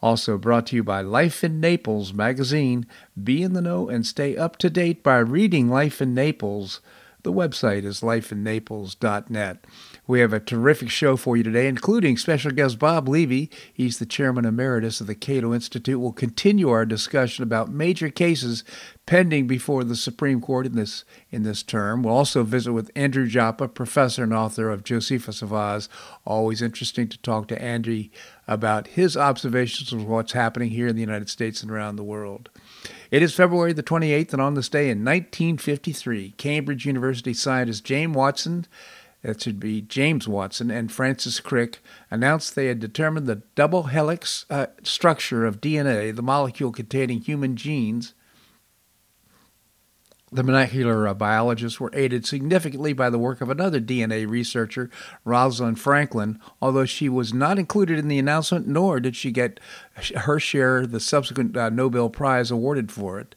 [0.00, 2.86] Also brought to you by Life in Naples magazine.
[3.22, 6.80] Be in the know and stay up to date by reading Life in Naples.
[7.24, 9.64] The website is lifeinnaples.net.
[10.08, 13.50] We have a terrific show for you today, including special guest Bob Levy.
[13.70, 16.00] He's the chairman emeritus of the Cato Institute.
[16.00, 18.64] We'll continue our discussion about major cases
[19.04, 22.02] pending before the Supreme Court in this in this term.
[22.02, 25.90] We'll also visit with Andrew Joppa, professor and author of Josephus of Oz.
[26.24, 28.04] Always interesting to talk to Andrew
[28.46, 32.48] about his observations of what's happening here in the United States and around the world.
[33.10, 38.16] It is February the 28th, and on this day in 1953, Cambridge University scientist James
[38.16, 38.66] Watson
[39.22, 41.80] that should be James Watson and Francis Crick,
[42.10, 47.56] announced they had determined the double helix uh, structure of DNA, the molecule containing human
[47.56, 48.14] genes.
[50.30, 54.90] The molecular uh, biologists were aided significantly by the work of another DNA researcher,
[55.24, 59.58] Rosalind Franklin, although she was not included in the announcement, nor did she get
[60.16, 63.34] her share the subsequent uh, Nobel Prize awarded for it.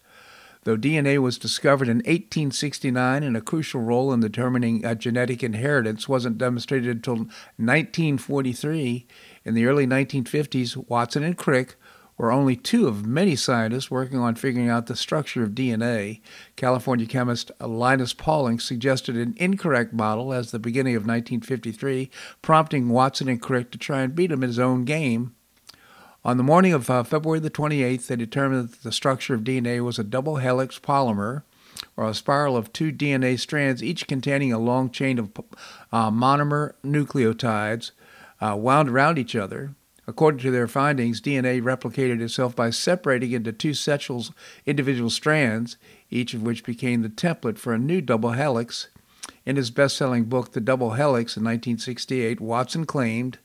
[0.64, 6.08] Though DNA was discovered in 1869 and a crucial role in determining uh, genetic inheritance
[6.08, 9.08] wasn't demonstrated until 1943,
[9.44, 11.78] in the early 1950s, Watson and Crick
[12.16, 16.22] were only two of many scientists working on figuring out the structure of DNA.
[16.56, 22.12] California chemist Linus Pauling suggested an incorrect model as the beginning of 1953,
[22.44, 25.34] prompting Watson and Crick to try and beat him in his own game.
[26.24, 29.84] On the morning of uh, February the 28th, they determined that the structure of DNA
[29.84, 31.42] was a double helix polymer,
[31.98, 35.32] or a spiral of two DNA strands, each containing a long chain of
[35.92, 37.90] uh, monomer nucleotides
[38.40, 39.74] uh, wound around each other.
[40.06, 44.26] According to their findings, DNA replicated itself by separating into two sexual
[44.68, 45.78] individual strands,
[46.12, 48.90] each of which became the template for a new double helix.
[49.44, 53.40] In his best selling book, The Double Helix, in 1968, Watson claimed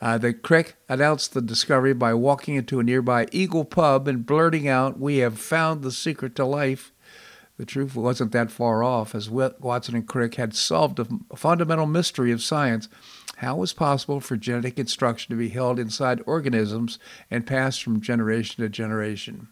[0.00, 4.68] uh, the Crick announced the discovery by walking into a nearby Eagle pub and blurting
[4.68, 6.92] out, We have found the secret to life.
[7.56, 11.06] The truth wasn't that far off, as Watson and Crick had solved a
[11.36, 12.88] fundamental mystery of science.
[13.36, 16.98] How was possible for genetic instruction to be held inside organisms
[17.30, 19.48] and passed from generation to generation?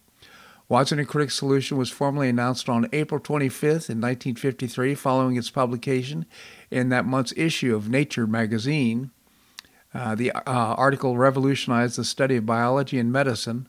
[0.69, 6.24] Watson and Crick's solution was formally announced on April 25th in 1953 following its publication
[6.70, 9.10] in that month's issue of Nature magazine.
[9.94, 13.69] Uh, the uh, article revolutionized the study of biology and medicine.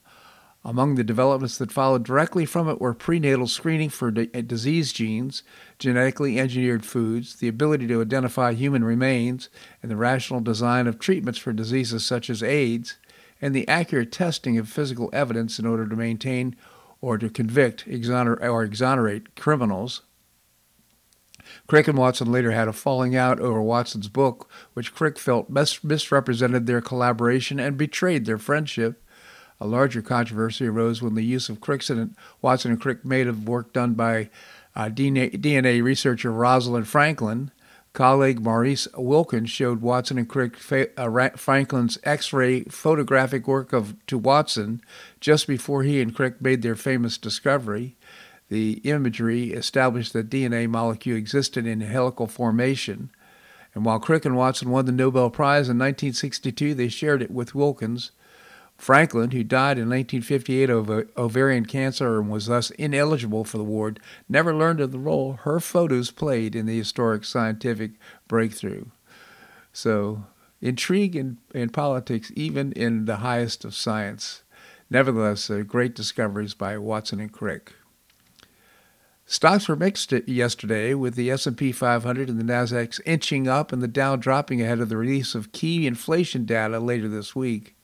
[0.65, 5.43] Among the developments that followed directly from it were prenatal screening for uh, disease genes,
[5.77, 9.49] genetically engineered foods, the ability to identify human remains,
[9.81, 12.95] and the rational design of treatments for diseases such as AIDS,
[13.41, 16.55] and the accurate testing of physical evidence in order to maintain
[17.01, 20.03] or to convict exoner- or exonerate criminals.
[21.67, 25.83] Crick and Watson later had a falling out over Watson's book, which Crick felt mis-
[25.83, 29.01] misrepresented their collaboration and betrayed their friendship.
[29.59, 33.47] A larger controversy arose when the use of Crick's and Watson and Crick made of
[33.47, 34.29] work done by
[34.75, 37.51] uh, DNA, DNA, researcher Rosalind Franklin.
[37.93, 44.17] Colleague Maurice Wilkins showed Watson and Crick fa- uh, Franklin's X-ray photographic work of to
[44.17, 44.81] Watson
[45.19, 47.95] just before he and Crick made their famous discovery
[48.53, 53.09] the imagery established that DNA molecule existed in helical formation.
[53.73, 57.55] And while Crick and Watson won the Nobel Prize in 1962, they shared it with
[57.55, 58.11] Wilkins.
[58.77, 60.87] Franklin, who died in 1958 of
[61.17, 63.99] ovarian cancer and was thus ineligible for the award,
[64.29, 67.93] never learned of the role her photos played in the historic scientific
[68.27, 68.85] breakthrough.
[69.71, 70.25] So,
[70.61, 74.43] intrigue in, in politics, even in the highest of science.
[74.91, 77.73] Nevertheless, uh, great discoveries by Watson and Crick.
[79.25, 83.87] Stocks were mixed yesterday, with the S&P 500 and the Nasdaq inching up and the
[83.87, 87.75] Dow dropping ahead of the release of key inflation data later this week.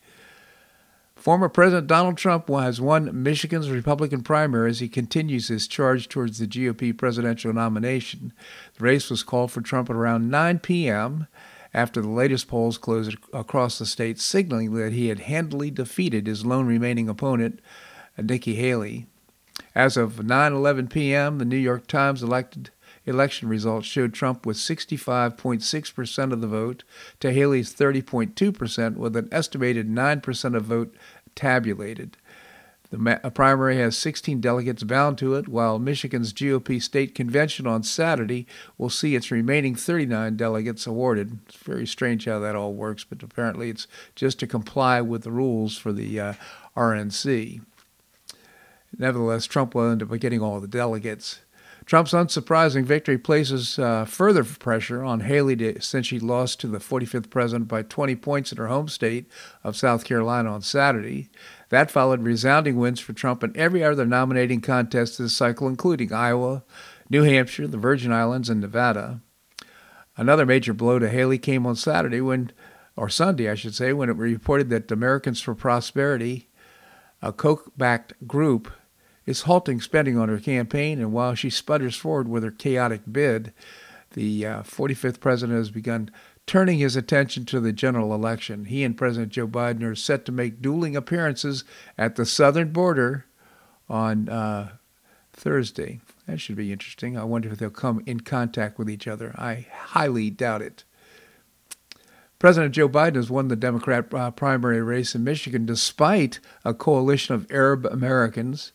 [1.15, 6.39] Former President Donald Trump has won Michigan's Republican primary as he continues his charge towards
[6.39, 8.31] the GOP presidential nomination.
[8.77, 11.27] The race was called for Trump at around 9 p.m.
[11.73, 16.45] after the latest polls closed across the state, signaling that he had handily defeated his
[16.45, 17.59] lone remaining opponent,
[18.17, 19.07] Nikki Haley.
[19.75, 22.71] As of 9:11 p.m., the New York Times elected
[23.05, 26.83] election results showed Trump with 65.6% of the vote
[27.19, 30.95] to Haley's 30.2% with an estimated 9% of vote
[31.35, 32.17] tabulated.
[32.91, 38.47] The primary has 16 delegates bound to it, while Michigan's GOP state convention on Saturday
[38.79, 41.37] will see its remaining 39 delegates awarded.
[41.45, 43.85] It's very strange how that all works, but apparently it's
[44.15, 46.33] just to comply with the rules for the uh,
[46.75, 47.61] RNC.
[48.97, 51.39] Nevertheless, Trump will end up getting all the delegates.
[51.89, 56.77] Trump's unsurprising victory places uh, further pressure on Haley to, since she lost to the
[56.77, 59.25] 45th president by 20 points in her home state
[59.63, 61.29] of South Carolina on Saturday.
[61.69, 66.63] That followed resounding wins for Trump in every other nominating contest this cycle, including Iowa,
[67.09, 69.21] New Hampshire, the Virgin Islands, and Nevada.
[70.15, 72.51] Another major blow to Haley came on Saturday when,
[72.95, 76.49] or Sunday, I should say, when it was reported that Americans for Prosperity,
[77.19, 78.71] a Koch-backed group,
[79.29, 83.53] is halting spending on her campaign, and while she sputters forward with her chaotic bid,
[84.13, 86.09] the uh, 45th president has begun
[86.47, 88.65] turning his attention to the general election.
[88.65, 91.63] He and President Joe Biden are set to make dueling appearances
[91.95, 93.25] at the southern border
[93.87, 94.69] on uh,
[95.31, 96.01] Thursday.
[96.25, 97.15] That should be interesting.
[97.15, 99.35] I wonder if they'll come in contact with each other.
[99.37, 100.85] I highly doubt it.
[102.39, 107.35] President Joe Biden has won the Democrat uh, primary race in Michigan despite a coalition
[107.35, 108.71] of Arab Americans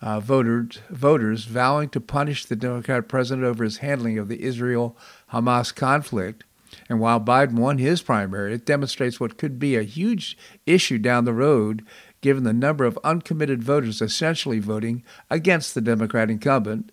[0.00, 4.96] uh, voters, voters vowing to punish the Democrat president over his handling of the Israel
[5.32, 6.44] Hamas conflict.
[6.88, 10.36] And while Biden won his primary, it demonstrates what could be a huge
[10.66, 11.84] issue down the road
[12.20, 16.92] given the number of uncommitted voters essentially voting against the Democrat incumbent.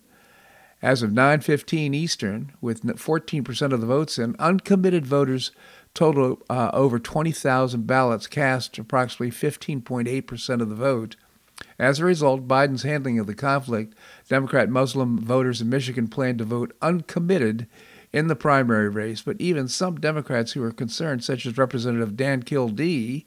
[0.82, 5.50] As of 9:15 Eastern, with 14% of the votes in, uncommitted voters
[5.94, 11.16] total uh, over 20,000 ballots cast, approximately 15.8% of the vote.
[11.78, 13.94] As a result, Biden's handling of the conflict,
[14.28, 17.66] Democrat Muslim voters in Michigan plan to vote uncommitted
[18.12, 22.42] in the primary race, but even some Democrats who are concerned, such as Representative Dan
[22.42, 23.26] Kildee,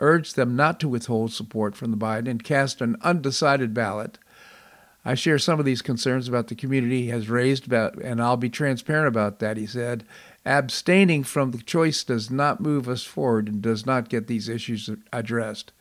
[0.00, 4.18] urged them not to withhold support from the Biden and cast an undecided ballot.
[5.04, 8.50] I share some of these concerns about the community has raised about, and I'll be
[8.50, 10.04] transparent about that, he said.
[10.44, 14.90] Abstaining from the choice does not move us forward and does not get these issues
[15.12, 15.72] addressed.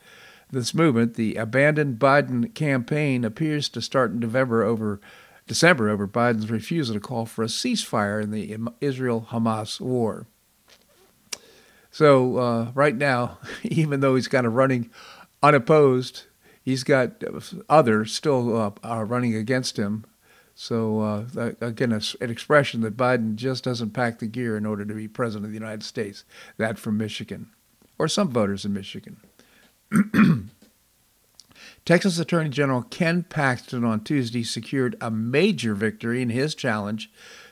[0.50, 5.02] This movement, the abandoned Biden campaign, appears to start in November over
[5.48, 10.28] December over Biden's refusal to call for a ceasefire in the Israel-Hamas war.
[11.90, 14.90] So uh, right now, even though he's kind of running
[15.42, 16.24] unopposed,
[16.62, 17.24] he's got
[17.70, 20.06] others still uh, are running against him.
[20.54, 24.94] So uh, again, an expression that Biden just doesn't pack the gear in order to
[24.94, 26.24] be president of the United States.
[26.58, 27.52] That from Michigan,
[28.00, 29.18] or some voters in Michigan.
[31.86, 37.10] Texas Attorney General Ken Paxton on Tuesday secured a major victory in his challenge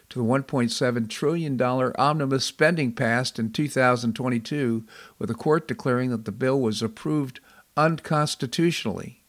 [0.10, 4.86] to the $1.7 trillion omnibus spending passed in 2022,
[5.18, 7.40] with the court declaring that the bill was approved
[7.78, 9.24] unconstitutionally.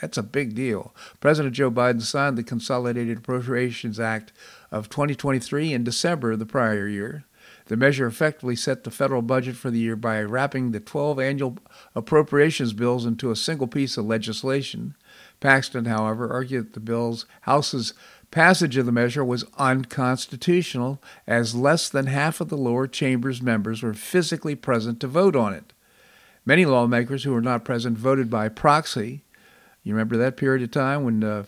[0.00, 0.94] That's a big deal.
[1.20, 4.32] President Joe Biden signed the Consolidated Appropriations Act
[4.70, 7.24] of 2023 in December of the prior year.
[7.70, 11.56] The measure effectively set the federal budget for the year by wrapping the 12 annual
[11.94, 14.96] appropriations bills into a single piece of legislation.
[15.38, 17.94] Paxton, however, argued that the bill's House's
[18.32, 23.84] passage of the measure was unconstitutional, as less than half of the lower chamber's members
[23.84, 25.72] were physically present to vote on it.
[26.44, 29.22] Many lawmakers who were not present voted by proxy.
[29.84, 31.44] You remember that period of time when uh,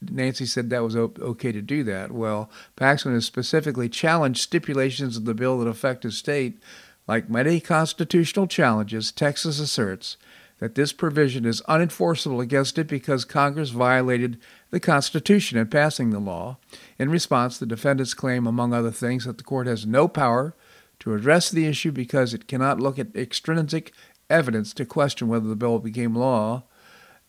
[0.00, 2.10] Nancy said that was okay to do that.
[2.10, 6.58] Well, Paxton has specifically challenged stipulations of the bill that affect his state.
[7.06, 10.16] Like many constitutional challenges, Texas asserts
[10.58, 14.38] that this provision is unenforceable against it because Congress violated
[14.70, 16.58] the Constitution in passing the law.
[16.98, 20.54] In response, the defendants claim, among other things, that the court has no power
[21.00, 23.92] to address the issue because it cannot look at extrinsic
[24.28, 26.62] evidence to question whether the bill became law.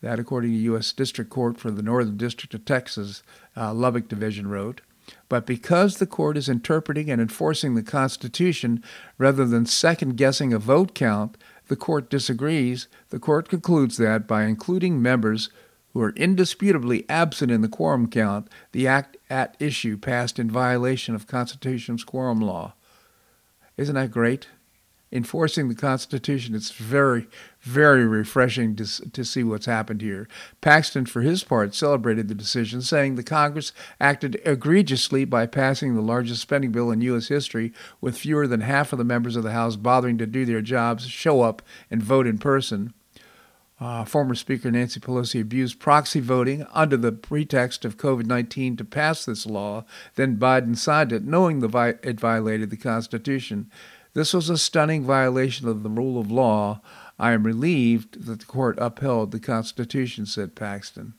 [0.02, 0.92] That, according to U.S.
[0.92, 3.22] District Court for the Northern District of Texas,
[3.56, 4.80] uh, Lubbock Division wrote.
[5.28, 8.82] But because the court is interpreting and enforcing the Constitution
[9.16, 11.36] rather than second guessing a vote count,
[11.68, 12.88] the court disagrees.
[13.10, 15.50] The court concludes that by including members
[15.92, 21.14] who are indisputably absent in the quorum count, the act at issue passed in violation
[21.14, 22.74] of Constitution's quorum law.
[23.76, 24.48] Isn't that great?
[25.12, 26.54] enforcing the Constitution.
[26.54, 27.26] It's very,
[27.62, 30.28] very refreshing to, to see what's happened here.
[30.60, 36.00] Paxton, for his part, celebrated the decision, saying the Congress acted egregiously by passing the
[36.00, 37.28] largest spending bill in U.S.
[37.28, 40.60] history with fewer than half of the members of the House bothering to do their
[40.60, 42.92] jobs, show up, and vote in person.
[43.80, 48.84] Uh, former Speaker Nancy Pelosi abused proxy voting under the pretext of COVID 19 to
[48.84, 49.84] pass this law.
[50.14, 53.70] Then Biden signed it, knowing the vi- it violated the Constitution.
[54.14, 56.80] This was a stunning violation of the rule of law
[57.18, 61.14] I am relieved that the court upheld the Constitution, said Paxton.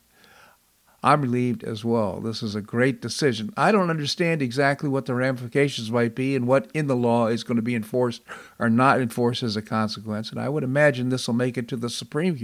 [1.06, 2.22] I'm relieved as well.
[2.22, 3.54] This is a great decision.
[3.58, 7.44] I don't understand exactly what the ramifications might be and what in the law is
[7.44, 8.22] going to be enforced
[8.58, 10.32] or not enforced as a consequence.
[10.32, 12.40] And I would imagine this will make it to the Supreme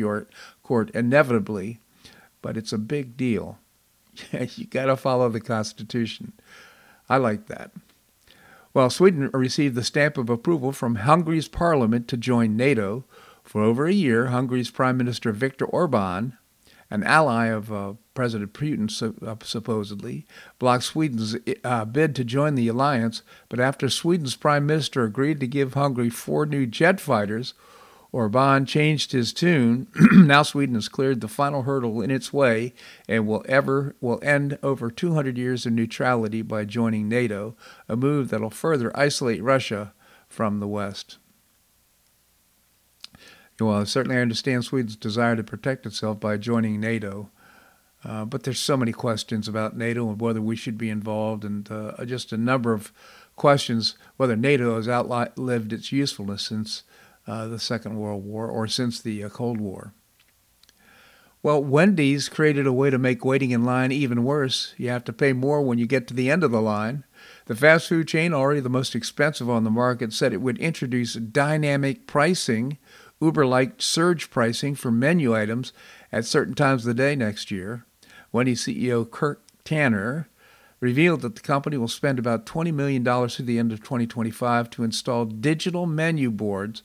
[0.61, 1.79] Court, inevitably,
[2.41, 3.59] but it's a big deal.
[4.31, 6.33] you got to follow the Constitution.
[7.07, 7.71] I like that.
[8.73, 13.05] Well, Sweden received the stamp of approval from Hungary's parliament to join NATO.
[13.49, 16.37] For over a year, Hungary's Prime Minister Viktor Orban
[16.91, 18.91] an ally of uh, President Putin,
[19.27, 20.27] uh, supposedly,
[20.59, 23.23] blocked Sweden's uh, bid to join the alliance.
[23.49, 27.55] But after Sweden's prime minister agreed to give Hungary four new jet fighters,
[28.11, 29.87] Orban changed his tune.
[30.13, 32.75] now Sweden has cleared the final hurdle in its way
[33.07, 37.55] and will ever will end over 200 years of neutrality by joining NATO,
[37.87, 39.91] a move that will further isolate Russia
[40.27, 41.17] from the West.
[43.59, 47.29] Well, certainly I understand Sweden's desire to protect itself by joining NATO.
[48.03, 51.69] Uh, but there's so many questions about NATO and whether we should be involved, and
[51.69, 52.93] uh, just a number of
[53.35, 56.83] questions whether NATO has outlived its usefulness since
[57.27, 59.93] uh, the Second World War or since the uh, Cold War.
[61.41, 64.73] Well, Wendy's created a way to make waiting in line even worse.
[64.77, 67.05] You have to pay more when you get to the end of the line.
[67.45, 71.13] The fast food chain, already the most expensive on the market, said it would introduce
[71.13, 72.77] dynamic pricing
[73.21, 75.73] Uber like surge pricing for menu items
[76.11, 77.85] at certain times of the day next year.
[78.31, 80.29] Wendy's CEO Kirk Tanner
[80.79, 84.83] revealed that the company will spend about $20 million through the end of 2025 to
[84.83, 86.83] install digital menu boards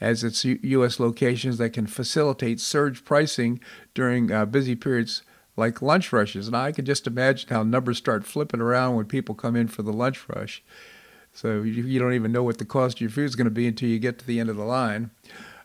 [0.00, 0.98] as its U- U.S.
[0.98, 3.60] locations that can facilitate surge pricing
[3.94, 5.22] during uh, busy periods
[5.56, 6.46] like lunch rushes.
[6.46, 9.82] And I can just imagine how numbers start flipping around when people come in for
[9.82, 10.62] the lunch rush.
[11.32, 13.50] So you, you don't even know what the cost of your food is going to
[13.50, 15.10] be until you get to the end of the line.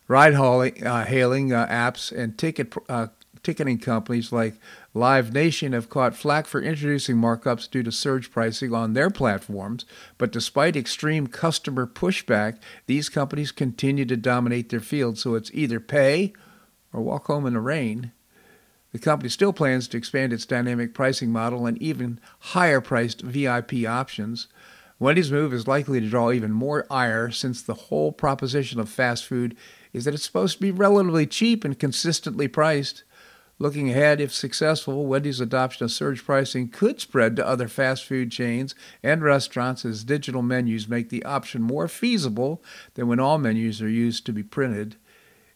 [0.08, 3.08] Ride hauling, uh, hailing uh, apps and ticket uh,
[3.44, 4.56] ticketing companies like
[4.94, 9.86] Live Nation have caught flack for introducing markups due to surge pricing on their platforms,
[10.18, 15.80] but despite extreme customer pushback, these companies continue to dominate their field, so it's either
[15.80, 16.34] pay
[16.94, 18.12] or walk home in the rain.
[18.94, 23.86] The company still plans to expand its dynamic pricing model and even higher priced VIP
[23.88, 24.48] options.
[25.00, 29.26] Wendy's move is likely to draw even more ire since the whole proposition of fast
[29.26, 29.58] food
[29.94, 33.04] is that it's supposed to be relatively cheap and consistently priced.
[33.60, 38.32] Looking ahead, if successful, Wendy's adoption of surge pricing could spread to other fast food
[38.32, 38.74] chains
[39.04, 42.64] and restaurants as digital menus make the option more feasible
[42.96, 44.96] than when all menus are used to be printed.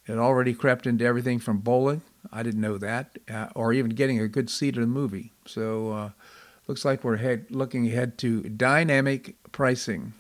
[0.06, 2.02] It already crept into everything from bowling,
[2.32, 5.34] I didn't know that, uh, or even getting a good seat at a movie.
[5.46, 6.10] So, uh,
[6.68, 10.14] looks like we're head, looking ahead to dynamic pricing.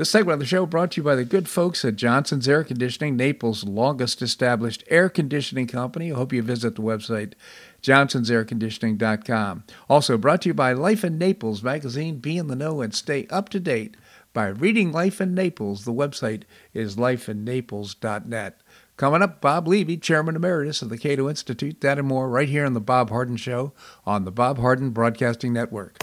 [0.00, 2.64] This segment of the show brought to you by the good folks at Johnson's Air
[2.64, 6.10] Conditioning, Naples' longest established air conditioning company.
[6.10, 7.34] I hope you visit the website
[7.82, 9.64] johnsonsairconditioning.com.
[9.90, 12.16] Also brought to you by Life in Naples magazine.
[12.16, 13.94] Be in the know and stay up to date
[14.32, 15.84] by reading Life in Naples.
[15.84, 18.60] The website is lifeinnaples.net.
[18.96, 21.82] Coming up, Bob Levy, Chairman Emeritus of the Cato Institute.
[21.82, 23.74] That and more right here on The Bob Harden Show
[24.06, 26.02] on the Bob Harden Broadcasting Network.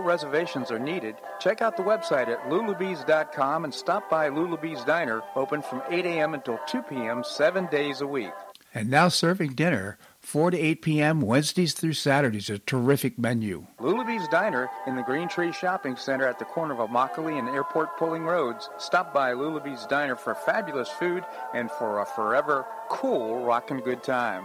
[0.00, 1.16] reservations are needed.
[1.40, 6.34] Check out the website at lulabees.com and stop by Lulabee's Diner, open from 8 a.m.
[6.34, 8.32] until 2 p.m., seven days a week.
[8.74, 11.20] And now serving dinner 4 to 8 p.m.
[11.20, 12.50] Wednesdays through Saturdays.
[12.50, 13.66] A terrific menu.
[13.80, 17.96] Lulabee's Diner in the Green Tree Shopping Center at the corner of Immokalee and Airport
[17.96, 18.68] Pulling Roads.
[18.76, 21.24] Stop by Lulabee's Diner for fabulous food
[21.54, 24.44] and for a forever cool rockin' good time.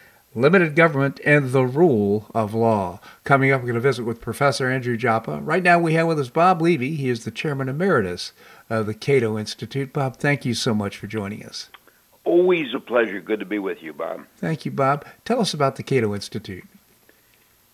[0.33, 2.99] limited government, and the rule of law.
[3.23, 5.39] Coming up, we're going to visit with Professor Andrew Joppa.
[5.41, 6.95] Right now, we have with us Bob Levy.
[6.95, 8.31] He is the chairman emeritus
[8.69, 9.91] of the Cato Institute.
[9.91, 11.69] Bob, thank you so much for joining us.
[12.23, 13.19] Always a pleasure.
[13.19, 14.25] Good to be with you, Bob.
[14.37, 15.05] Thank you, Bob.
[15.25, 16.63] Tell us about the Cato Institute.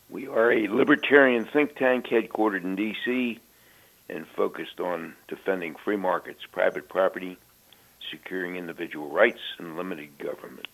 [0.10, 3.40] We are a libertarian think tank headquartered in D.C.
[4.10, 7.38] and focused on defending free markets, private property,
[8.10, 10.68] securing individual rights, and limited government.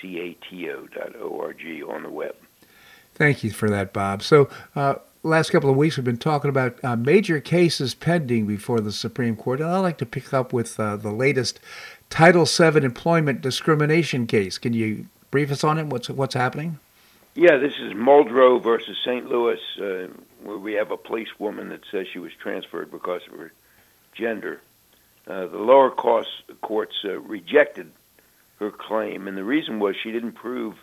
[0.00, 2.36] cato.org on the web.
[3.14, 4.22] Thank you for that, Bob.
[4.22, 8.80] So, uh, last couple of weeks we've been talking about uh, major cases pending before
[8.80, 11.58] the Supreme Court, and I'd like to pick up with uh, the latest
[12.10, 14.58] Title VII employment discrimination case.
[14.58, 15.86] Can you brief us on it?
[15.86, 16.78] What's what's happening?
[17.34, 19.28] Yeah, this is Muldrow versus St.
[19.28, 20.08] Louis, uh,
[20.42, 23.52] where we have a police woman that says she was transferred because of her
[24.14, 24.62] gender.
[25.26, 26.30] Uh, the lower courts,
[26.62, 27.90] courts uh, rejected
[28.58, 30.74] her claim, and the reason was she didn't prove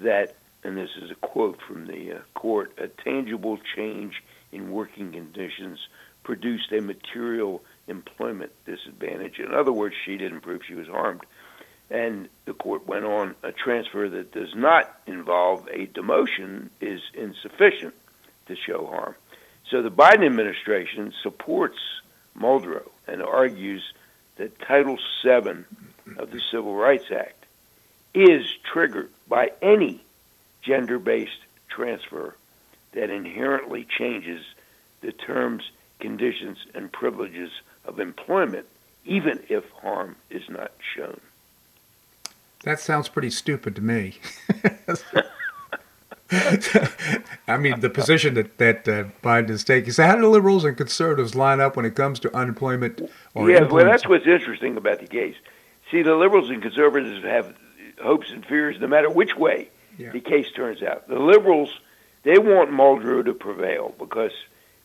[0.00, 5.12] that, and this is a quote from the uh, court, a tangible change in working
[5.12, 5.78] conditions
[6.22, 9.38] produced a material employment disadvantage.
[9.38, 11.24] In other words, she didn't prove she was harmed.
[11.88, 17.94] And the court went on a transfer that does not involve a demotion is insufficient
[18.46, 19.14] to show harm.
[19.70, 21.78] So the Biden administration supports
[22.36, 23.82] Muldrow and argues
[24.36, 25.64] that Title VII
[26.18, 27.44] of the Civil Rights Act
[28.14, 30.02] is triggered by any
[30.62, 32.36] gender based transfer
[32.92, 34.44] that inherently changes
[35.02, 37.50] the terms, conditions, and privileges
[37.84, 38.66] of employment,
[39.04, 41.20] even if harm is not shown.
[42.64, 44.18] That sounds pretty stupid to me.
[47.48, 49.92] I mean, the position that that uh, Biden is taking.
[49.92, 53.08] So, how do liberals and conservatives line up when it comes to unemployment?
[53.34, 55.36] Or yeah, well, that's what's interesting about the case.
[55.90, 57.54] See, the liberals and conservatives have
[58.02, 59.68] hopes and fears no matter which way
[59.98, 60.10] yeah.
[60.10, 61.08] the case turns out.
[61.08, 61.70] The liberals,
[62.22, 64.32] they want Muldrow to prevail because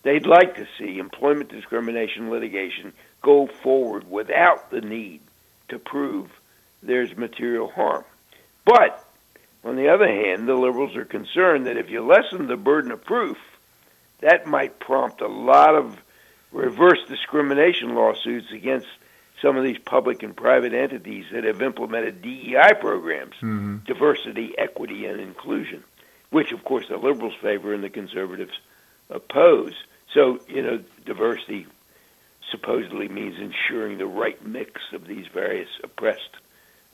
[0.03, 5.21] they'd like to see employment discrimination litigation go forward without the need
[5.69, 6.29] to prove
[6.83, 8.03] there's material harm.
[8.65, 9.05] But
[9.63, 13.03] on the other hand, the liberals are concerned that if you lessen the burden of
[13.03, 13.37] proof,
[14.21, 15.99] that might prompt a lot of
[16.51, 18.87] reverse discrimination lawsuits against
[19.41, 23.77] some of these public and private entities that have implemented DEI programs, mm-hmm.
[23.85, 25.83] diversity, equity, and inclusion,
[26.29, 28.59] which, of course, the liberals favor and the conservatives
[29.09, 29.73] oppose.
[30.13, 31.65] So, you know, diversity
[32.49, 36.37] supposedly means ensuring the right mix of these various oppressed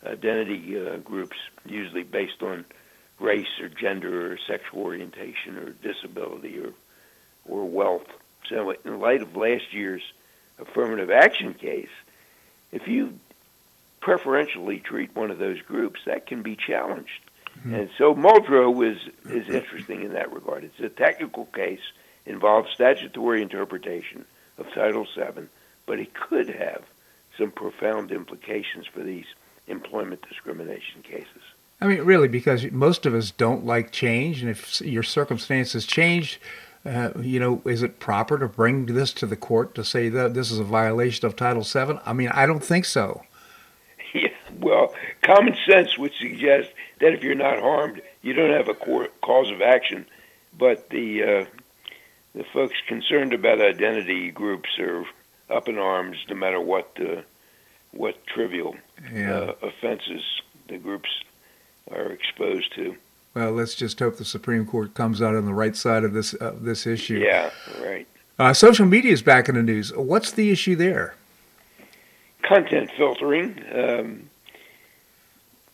[0.05, 2.63] identity uh, groups, usually based on
[3.19, 6.73] race or gender or sexual orientation or disability or
[7.45, 8.07] or wealth.
[8.49, 10.01] So, in light of last year's
[10.59, 11.89] affirmative action case,
[12.71, 13.19] if you
[14.01, 17.21] preferentially treat one of those groups, that can be challenged.
[17.59, 17.75] Mm-hmm.
[17.75, 20.63] And so Muldrow is is interesting in that regard.
[20.63, 21.81] It's a technical case,
[22.25, 24.25] involves statutory interpretation
[24.57, 25.47] of Title VII,
[25.85, 26.83] but it could have
[27.37, 29.25] some profound implications for these
[29.67, 31.41] employment discrimination cases.
[31.79, 36.39] I mean, really, because most of us don't like change, and if your circumstances change,
[36.85, 40.33] uh, you know, is it proper to bring this to the court to say that
[40.33, 41.99] this is a violation of Title VII?
[42.05, 43.23] I mean, I don't think so.
[44.13, 44.29] Yeah,
[44.61, 46.69] well, common sense would suggest
[47.01, 50.05] that if you're not harmed, you don't have a court, cause of action.
[50.57, 51.45] But the uh,
[52.33, 55.05] the folks concerned about identity groups are
[55.49, 57.21] up in arms, no matter what uh,
[57.91, 58.75] what trivial
[59.13, 59.33] Yeah.
[59.39, 60.23] uh, offenses
[60.69, 61.09] the groups
[61.91, 62.95] are exposed to.
[63.37, 66.33] Well, let's just hope the Supreme Court comes out on the right side of this
[66.41, 67.19] uh, this issue.
[67.19, 67.51] Yeah,
[67.83, 68.07] right.
[68.39, 69.95] Uh, social media is back in the news.
[69.95, 71.13] What's the issue there?
[72.41, 73.63] Content filtering.
[73.71, 74.29] Um,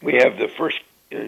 [0.01, 0.81] we have the first.
[1.09, 1.19] Uh,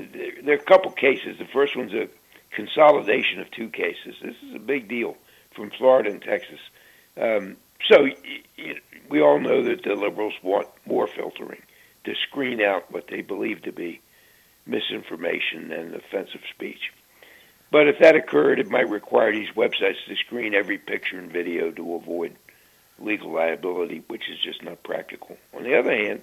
[0.44, 1.38] there are a couple cases.
[1.40, 2.10] The first one's a
[2.52, 4.16] consolidation of two cases.
[4.22, 5.16] This is a big deal
[5.56, 6.60] from Florida and Texas.
[7.16, 7.56] Um,
[7.88, 8.18] so y-
[8.58, 11.62] y- we all know that the liberals want more filtering
[12.04, 14.02] to screen out what they believe to be
[14.66, 16.92] misinformation and offensive speech.
[17.72, 21.72] But if that occurred, it might require these websites to screen every picture and video
[21.72, 22.36] to avoid
[23.00, 25.38] legal liability, which is just not practical.
[25.54, 26.22] On the other hand,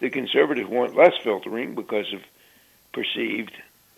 [0.00, 2.20] the conservatives want less filtering because of
[2.92, 3.52] perceived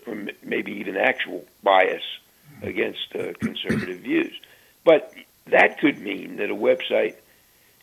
[0.05, 2.03] or maybe even actual bias
[2.61, 4.33] against uh, conservative views.
[4.83, 5.13] But
[5.47, 7.15] that could mean that a website,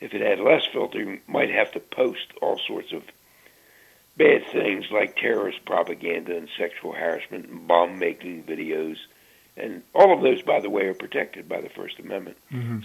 [0.00, 3.02] if it had less filtering, might have to post all sorts of
[4.16, 8.96] bad things like terrorist propaganda and sexual harassment and bomb making videos.
[9.56, 12.36] And all of those, by the way, are protected by the First Amendment.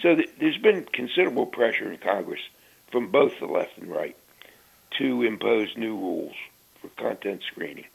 [0.02, 2.42] So th- there's been considerable pressure in Congress
[2.92, 4.16] from both the left and right
[5.00, 6.36] to impose new rules
[6.82, 7.86] for content screening.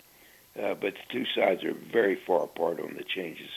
[0.61, 3.51] Uh, but the two sides are very far apart on the changes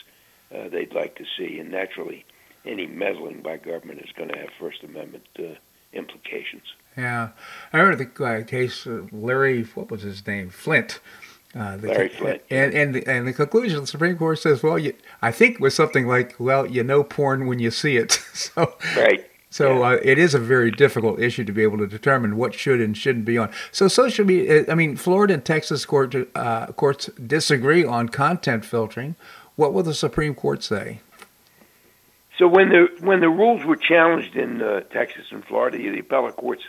[0.54, 2.26] uh, they'd like to see, and naturally,
[2.66, 5.56] any meddling by government is going to have First Amendment uh,
[5.94, 6.64] implications.
[6.98, 7.30] Yeah,
[7.72, 9.64] I remember the uh, case uh, Larry.
[9.76, 10.50] What was his name?
[10.50, 11.00] Flynt.
[11.56, 12.42] Uh, the, Larry Flynt.
[12.50, 15.76] And and the, and the conclusion, the Supreme Court says, well, you, I think was
[15.76, 18.12] something like, well, you know porn when you see it.
[18.34, 19.30] so Right.
[19.50, 19.90] so Yeah.
[19.90, 22.98] uh, it is a very difficult issue to be able to determine what should and
[22.98, 23.50] shouldn't be on.
[23.72, 24.66] So social media.
[24.68, 29.16] I mean, Florida and Texas court, uh, courts disagree on content filtering.
[29.56, 31.02] What will the Supreme Court say?
[32.38, 36.36] So when the when the rules were challenged in uh, Texas and Florida, the appellate
[36.36, 36.64] courts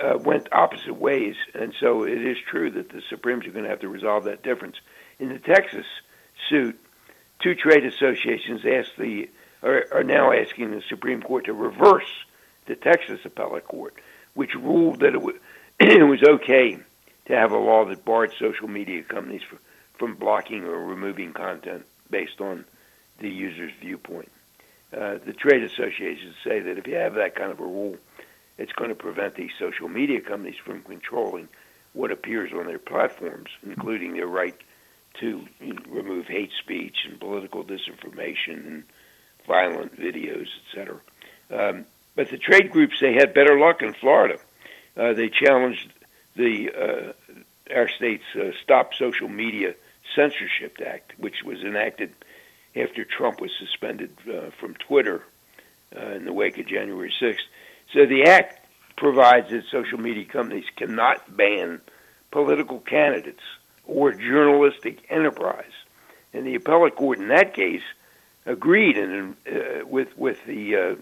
[0.00, 3.70] uh, went opposite ways, and so it is true that the Supremes are going to
[3.70, 4.76] have to resolve that difference.
[5.18, 5.86] In the Texas
[6.48, 6.78] suit,
[7.40, 9.28] two trade associations asked the
[9.62, 12.08] are, are now asking the Supreme Court to reverse
[12.66, 13.94] the Texas appellate court,
[14.34, 15.38] which ruled that it, w-
[15.80, 16.78] it was okay
[17.26, 19.58] to have a law that barred social media companies for,
[19.98, 22.64] from blocking or removing content based on
[23.18, 24.30] the user's viewpoint.
[24.92, 27.96] Uh, the trade associations say that if you have that kind of a rule,
[28.58, 31.48] it's going to prevent these social media companies from controlling
[31.92, 34.56] what appears on their platforms, including their right
[35.20, 38.84] to you know, remove hate speech and political disinformation and
[39.46, 41.00] violent videos, etc.
[41.50, 44.38] Um, but the trade groups they had better luck in Florida.
[44.96, 45.92] Uh, they challenged
[46.36, 49.74] the uh, our state's uh, Stop Social Media
[50.14, 52.12] Censorship Act, which was enacted
[52.74, 55.22] after Trump was suspended uh, from Twitter
[55.96, 57.36] uh, in the wake of January 6th.
[57.92, 61.80] So the act provides that social media companies cannot ban
[62.30, 63.42] political candidates
[63.86, 65.72] or journalistic enterprise.
[66.32, 67.82] And the appellate court in that case
[68.44, 70.94] agreed and uh, with with the uh,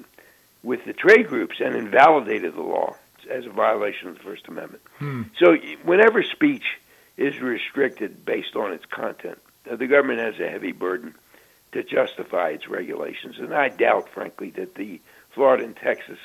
[0.62, 2.96] with the trade groups and invalidated the law
[3.30, 4.82] as a violation of the First Amendment.
[4.98, 5.22] Hmm.
[5.38, 6.64] So whenever speech
[7.16, 9.38] is restricted based on its content,
[9.70, 11.14] uh, the government has a heavy burden
[11.72, 16.18] to justify its regulations, and I doubt, frankly, that the Florida and Texas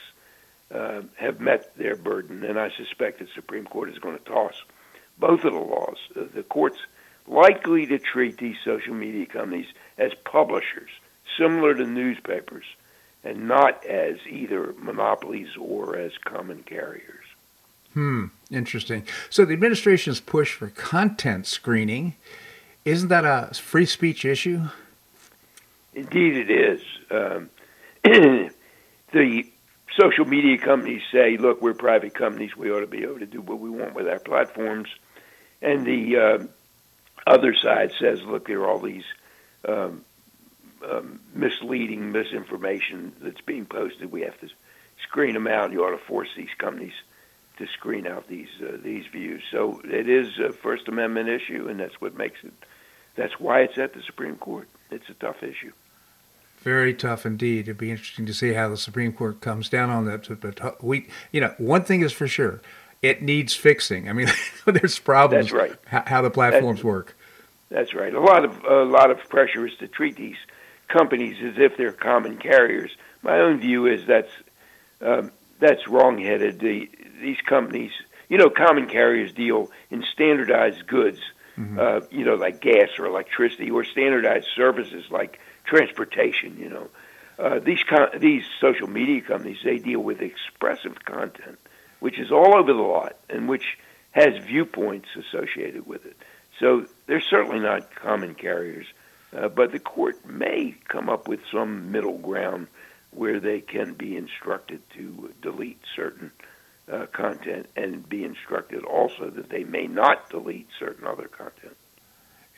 [0.74, 4.64] uh, have met their burden, and I suspect the Supreme Court is going to toss
[5.18, 5.98] both of the laws.
[6.16, 6.80] Uh, the court's
[7.28, 10.90] likely to treat these social media companies as publishers,
[11.38, 12.66] similar to newspapers,
[13.24, 17.26] and not as either monopolies or as common carriers.
[17.94, 19.06] Hmm, interesting.
[19.30, 22.16] So the administration's push for content screening,
[22.86, 24.70] isn't that a free speech issue?
[25.94, 26.82] Indeed, it is.
[27.12, 27.50] Um,
[29.12, 29.51] the
[30.00, 32.56] social media companies say, "Look, we're private companies.
[32.56, 34.90] We ought to be able to do what we want with our platforms,"
[35.62, 36.38] and the uh,
[37.28, 39.06] other side says, "Look, there are all these
[39.68, 40.04] um,
[40.90, 44.12] um, misleading misinformation that's being posted.
[44.12, 44.50] We have to
[45.04, 45.72] screen them out.
[45.72, 46.94] You ought to force these companies
[47.58, 51.80] to screen out these uh, these views." So it is a First Amendment issue, and
[51.80, 52.54] that's what makes it.
[53.16, 54.70] That's why it's at the Supreme Court.
[54.90, 55.74] It's a tough issue.
[56.62, 57.62] Very tough indeed.
[57.62, 60.40] It'd be interesting to see how the Supreme Court comes down on that.
[60.40, 62.62] But we, you know, one thing is for sure,
[63.02, 64.08] it needs fixing.
[64.08, 64.28] I mean,
[64.66, 65.52] there's problems.
[65.52, 66.06] That's right.
[66.06, 67.18] How, the platforms work.
[67.70, 68.14] That's right.
[68.14, 70.38] A lot of a lot of pressure is to treat these
[70.88, 72.92] companies as if they're common carriers.
[73.24, 74.32] My own view is that's
[75.02, 76.60] um, that's wrongheaded.
[76.60, 76.90] The,
[77.22, 77.92] these companies,
[78.30, 81.20] you know, common carriers deal in standardized goods,
[81.80, 85.40] uh, you know, like gas or electricity, or standardized services like
[85.72, 86.58] transportation.
[86.60, 86.90] You know,
[87.40, 91.58] uh, these con- these social media companies they deal with expressive content,
[92.00, 93.78] which is all over the lot and which
[94.12, 96.18] has viewpoints associated with it.
[96.60, 98.86] So they're certainly not common carriers,
[99.36, 102.68] uh, but the court may come up with some middle ground
[103.12, 106.32] where they can be instructed to delete certain
[106.92, 111.78] uh, content and be instructed also that they may not delete certain other content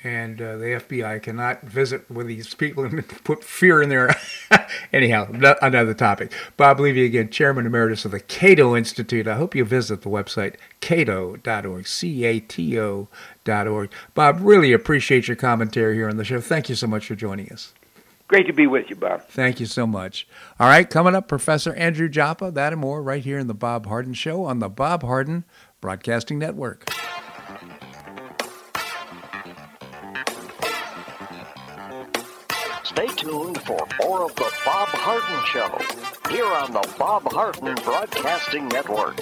[0.03, 4.15] and uh, the FBI cannot visit with these people and put fear in their.
[4.93, 5.27] Anyhow,
[5.61, 6.31] another topic.
[6.57, 9.27] Bob Levy again, Chairman Emeritus of the Cato Institute.
[9.27, 13.91] I hope you visit the website cato.org, C A T O.org.
[14.13, 16.41] Bob, really appreciate your commentary here on the show.
[16.41, 17.73] Thank you so much for joining us.
[18.27, 19.27] Great to be with you, Bob.
[19.27, 20.27] Thank you so much.
[20.59, 23.85] All right, coming up, Professor Andrew Joppa, that and more right here in the Bob
[23.85, 25.43] Harden Show on the Bob Harden
[25.81, 26.89] Broadcasting Network.
[32.93, 38.67] Stay tuned for more of the Bob Harden Show here on the Bob Harden Broadcasting
[38.67, 39.19] Network.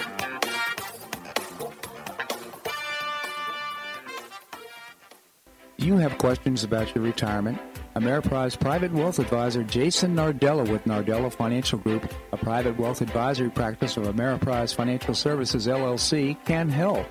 [5.78, 7.60] You have questions about your retirement?
[7.96, 13.96] Ameriprise Private Wealth Advisor Jason Nardella with Nardella Financial Group, a private wealth advisory practice
[13.96, 17.08] of Ameriprise Financial Services LLC, can help.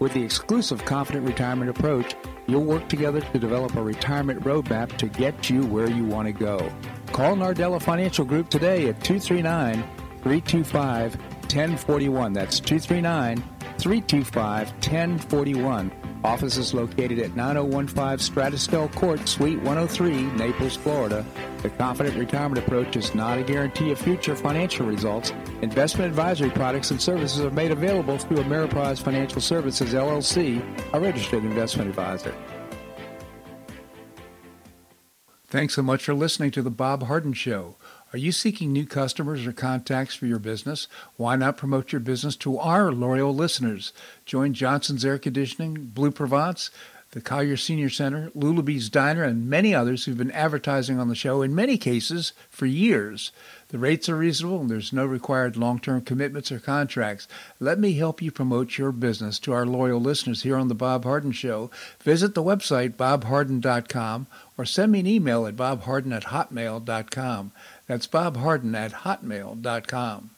[0.00, 2.16] With the exclusive Confident Retirement approach,
[2.50, 6.32] you'll work together to develop a retirement roadmap to get you where you want to
[6.32, 6.70] go.
[7.12, 9.82] Call Nardella Financial Group today at 239
[10.22, 12.32] 325 1041.
[12.32, 13.36] That's 239
[13.78, 21.24] 325 1041 Office is located at 9015 Strada Stell Court, Suite 103, Naples, Florida.
[21.62, 25.32] The Confident Retirement Approach is not a guarantee of future financial results.
[25.62, 30.62] Investment advisory products and services are made available through Ameriprise Financial Services, LLC,
[30.94, 32.34] a registered investment advisor.
[35.48, 37.76] Thanks so much for listening to The Bob Harden Show.
[38.14, 40.88] Are you seeking new customers or contacts for your business?
[41.16, 43.92] Why not promote your business to our loyal listeners?
[44.24, 46.70] Join Johnson's Air Conditioning, Bleu Provence,
[47.12, 51.42] the Collier Senior Center, Lulabee's Diner, and many others who've been advertising on the show,
[51.42, 53.32] in many cases, for years.
[53.70, 57.28] The rates are reasonable and there's no required long term commitments or contracts.
[57.60, 61.04] Let me help you promote your business to our loyal listeners here on The Bob
[61.04, 61.70] Harden Show.
[62.02, 64.26] Visit the website bobharden.com
[64.58, 67.52] or send me an email at bobharden at hotmail.com.
[67.86, 70.30] That's Bob Harden at hotmail.com.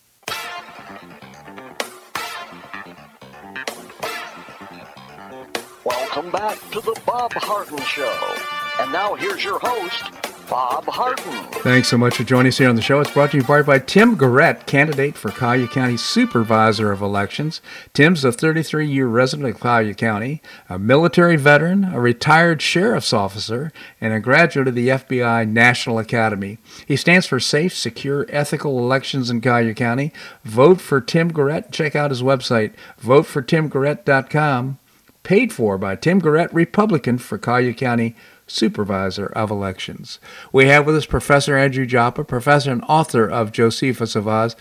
[5.84, 8.36] Welcome back to the Bob Harden Show.
[8.80, 10.04] And now here's your host,
[10.52, 11.44] Bob Harden.
[11.62, 13.00] Thanks so much for joining us here on the show.
[13.00, 17.62] It's brought to you by Tim Garrett, candidate for Collier County Supervisor of Elections.
[17.94, 23.72] Tim's a 33 year resident of Collier County, a military veteran, a retired sheriff's officer,
[23.98, 26.58] and a graduate of the FBI National Academy.
[26.86, 30.12] He stands for safe, secure, ethical elections in Collier County.
[30.44, 31.72] Vote for Tim Garrett.
[31.72, 34.78] Check out his website, votefortimgarrett.com.
[35.22, 38.14] Paid for by Tim Garrett, Republican for Collier County
[38.52, 40.20] Supervisor of Elections.
[40.52, 44.56] We have with us Professor Andrew Joppa, professor and author of Josephus of Oz.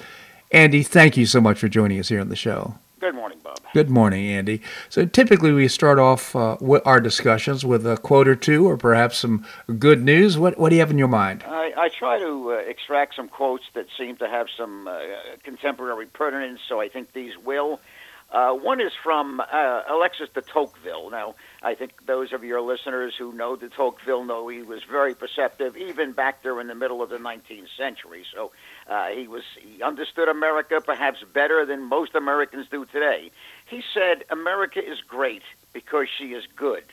[0.51, 2.75] Andy, thank you so much for joining us here on the show.
[2.99, 3.57] Good morning, Bob.
[3.73, 4.61] Good morning, Andy.
[4.89, 9.17] So typically we start off uh, our discussions with a quote or two, or perhaps
[9.17, 9.45] some
[9.79, 10.37] good news.
[10.37, 11.43] What What do you have in your mind?
[11.47, 14.99] I, I try to uh, extract some quotes that seem to have some uh,
[15.43, 17.79] contemporary pertinence, so I think these will.
[18.31, 21.09] Uh, one is from uh, Alexis de Tocqueville.
[21.09, 25.13] Now, I think those of your listeners who know de Tocqueville know he was very
[25.13, 28.23] perceptive, even back there in the middle of the 19th century.
[28.33, 28.51] So
[28.89, 33.31] uh, he was he understood America perhaps better than most Americans do today.
[33.65, 36.85] He said, "America is great because she is good.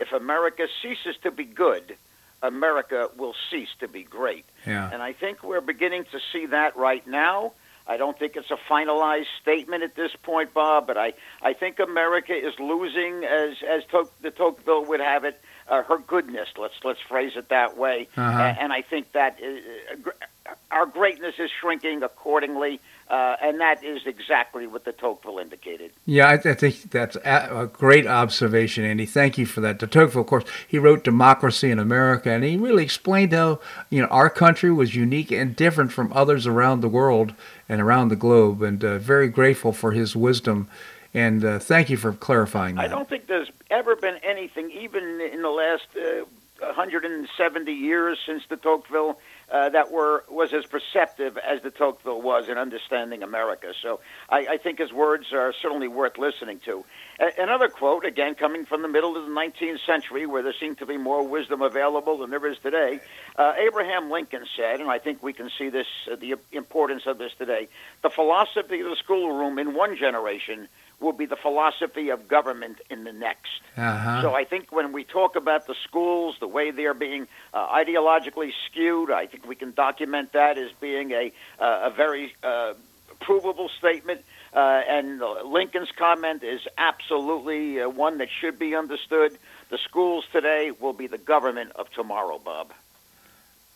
[0.00, 1.96] If America ceases to be good."
[2.44, 4.44] America will cease to be great.
[4.66, 4.90] Yeah.
[4.92, 7.52] And I think we're beginning to see that right now.
[7.86, 11.78] I don't think it's a finalized statement at this point, Bob, but I, I think
[11.78, 16.48] America is losing, as as to- the Tocqueville would have it, uh, her goodness.
[16.56, 18.08] Let's let's phrase it that way.
[18.16, 18.38] Uh-huh.
[18.38, 22.80] And, and I think that uh, our greatness is shrinking accordingly.
[23.08, 25.92] Uh, and that is exactly what the Tocqueville indicated.
[26.06, 29.04] Yeah, I, I, think that's a great observation, Andy.
[29.04, 29.78] Thank you for that.
[29.78, 33.60] De Tocqueville, of course, he wrote Democracy in America, and he really explained how
[33.90, 37.34] you know our country was unique and different from others around the world
[37.68, 38.62] and around the globe.
[38.62, 40.68] And uh, very grateful for his wisdom.
[41.14, 42.86] And uh, thank you for clarifying that.
[42.86, 46.24] I don't think there's ever been anything, even in the last uh,
[46.60, 49.18] 170 years since the Tocqueville
[49.52, 53.72] uh, that were was as perceptive as de Tocqueville was in understanding America.
[53.82, 56.84] So I, I think his words are certainly worth listening to.
[57.20, 60.78] A- another quote, again coming from the middle of the 19th century, where there seemed
[60.78, 62.98] to be more wisdom available than there is today.
[63.36, 67.18] Uh, Abraham Lincoln said, and I think we can see this uh, the importance of
[67.18, 67.68] this today:
[68.02, 70.68] the philosophy of the schoolroom in one generation
[71.02, 73.60] will be the philosophy of government in the next.
[73.76, 74.22] Uh-huh.
[74.22, 78.52] So I think when we talk about the schools, the way they're being uh, ideologically
[78.66, 82.74] skewed, I think we can document that as being a uh, a very uh,
[83.20, 84.22] provable statement.
[84.54, 89.38] Uh, and Lincoln's comment is absolutely uh, one that should be understood.
[89.70, 92.72] The schools today will be the government of tomorrow, Bob.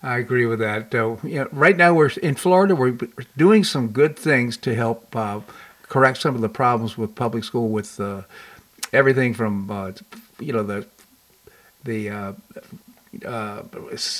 [0.03, 0.95] I agree with that.
[0.95, 2.77] Uh, you know, right now, we're in Florida.
[2.77, 2.99] We're
[3.37, 5.41] doing some good things to help uh,
[5.88, 8.22] correct some of the problems with public school, with uh,
[8.92, 9.92] everything from uh,
[10.38, 10.87] you know the
[11.85, 12.33] the uh,
[13.25, 13.62] uh,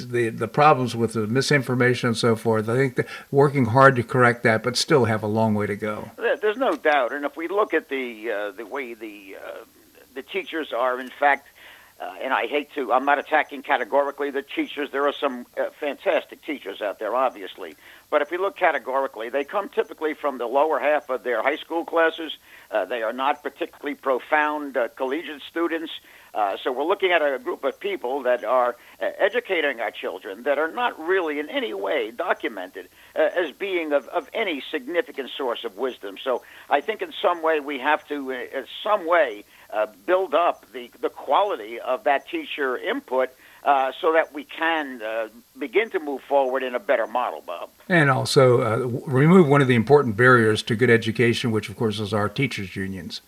[0.01, 2.69] the the problems with the misinformation and so forth.
[2.69, 6.11] I think working hard to correct that, but still have a long way to go.
[6.17, 9.65] There's no doubt, and if we look at the uh, the way the uh,
[10.15, 11.49] the teachers are, in fact.
[11.99, 14.91] Uh, and I hate to, I'm not attacking categorically the teachers.
[14.91, 17.75] There are some uh, fantastic teachers out there, obviously.
[18.11, 21.57] But if you look categorically, they come typically from the lower half of their high
[21.57, 22.37] school classes.
[22.71, 25.91] Uh, they are not particularly profound uh, collegiate students.
[26.35, 30.43] Uh, so we're looking at a group of people that are uh, educating our children
[30.43, 35.65] that are not really in any way documented as being of, of any significant source
[35.65, 36.17] of wisdom.
[36.23, 40.71] So I think in some way we have to, in some way, uh, build up
[40.73, 43.31] the, the quality of that teacher input
[43.65, 47.69] uh, so that we can uh, begin to move forward in a better model, Bob.
[47.89, 51.99] And also uh, remove one of the important barriers to good education, which of course
[51.99, 53.21] is our teachers' unions.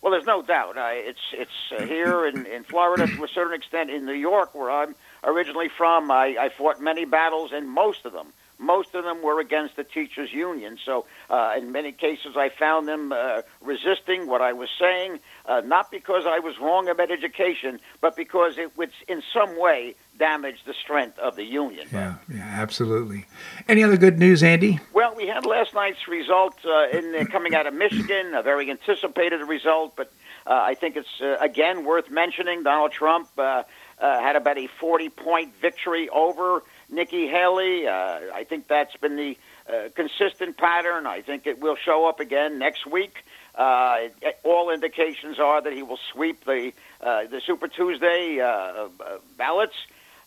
[0.00, 0.74] Well, there's no doubt.
[0.76, 3.88] it's it's uh, here in, in Florida to a certain extent.
[3.88, 8.12] In New York, where I'm originally from, I, I fought many battles, and most of
[8.12, 10.78] them most of them were against the teachers' union.
[10.84, 15.62] So, uh, in many cases, I found them uh, resisting what I was saying, uh,
[15.64, 20.64] not because I was wrong about education, but because it would, in some way, damage
[20.64, 21.88] the strength of the union.
[21.92, 23.26] Yeah, yeah, absolutely.
[23.68, 24.78] Any other good news, Andy?
[24.92, 29.40] Well, we had last night's result uh, in coming out of Michigan, a very anticipated
[29.40, 30.12] result, but
[30.46, 32.62] uh, I think it's uh, again worth mentioning.
[32.62, 36.62] Donald Trump had about a 40-point victory over
[36.92, 37.86] Nikki Haley.
[37.86, 39.36] Uh, I think that's been the
[39.68, 41.06] uh, consistent pattern.
[41.06, 43.24] I think it will show up again next week.
[43.54, 44.08] Uh,
[44.44, 48.88] all indications are that he will sweep the uh, the Super Tuesday uh, uh,
[49.36, 49.74] ballots.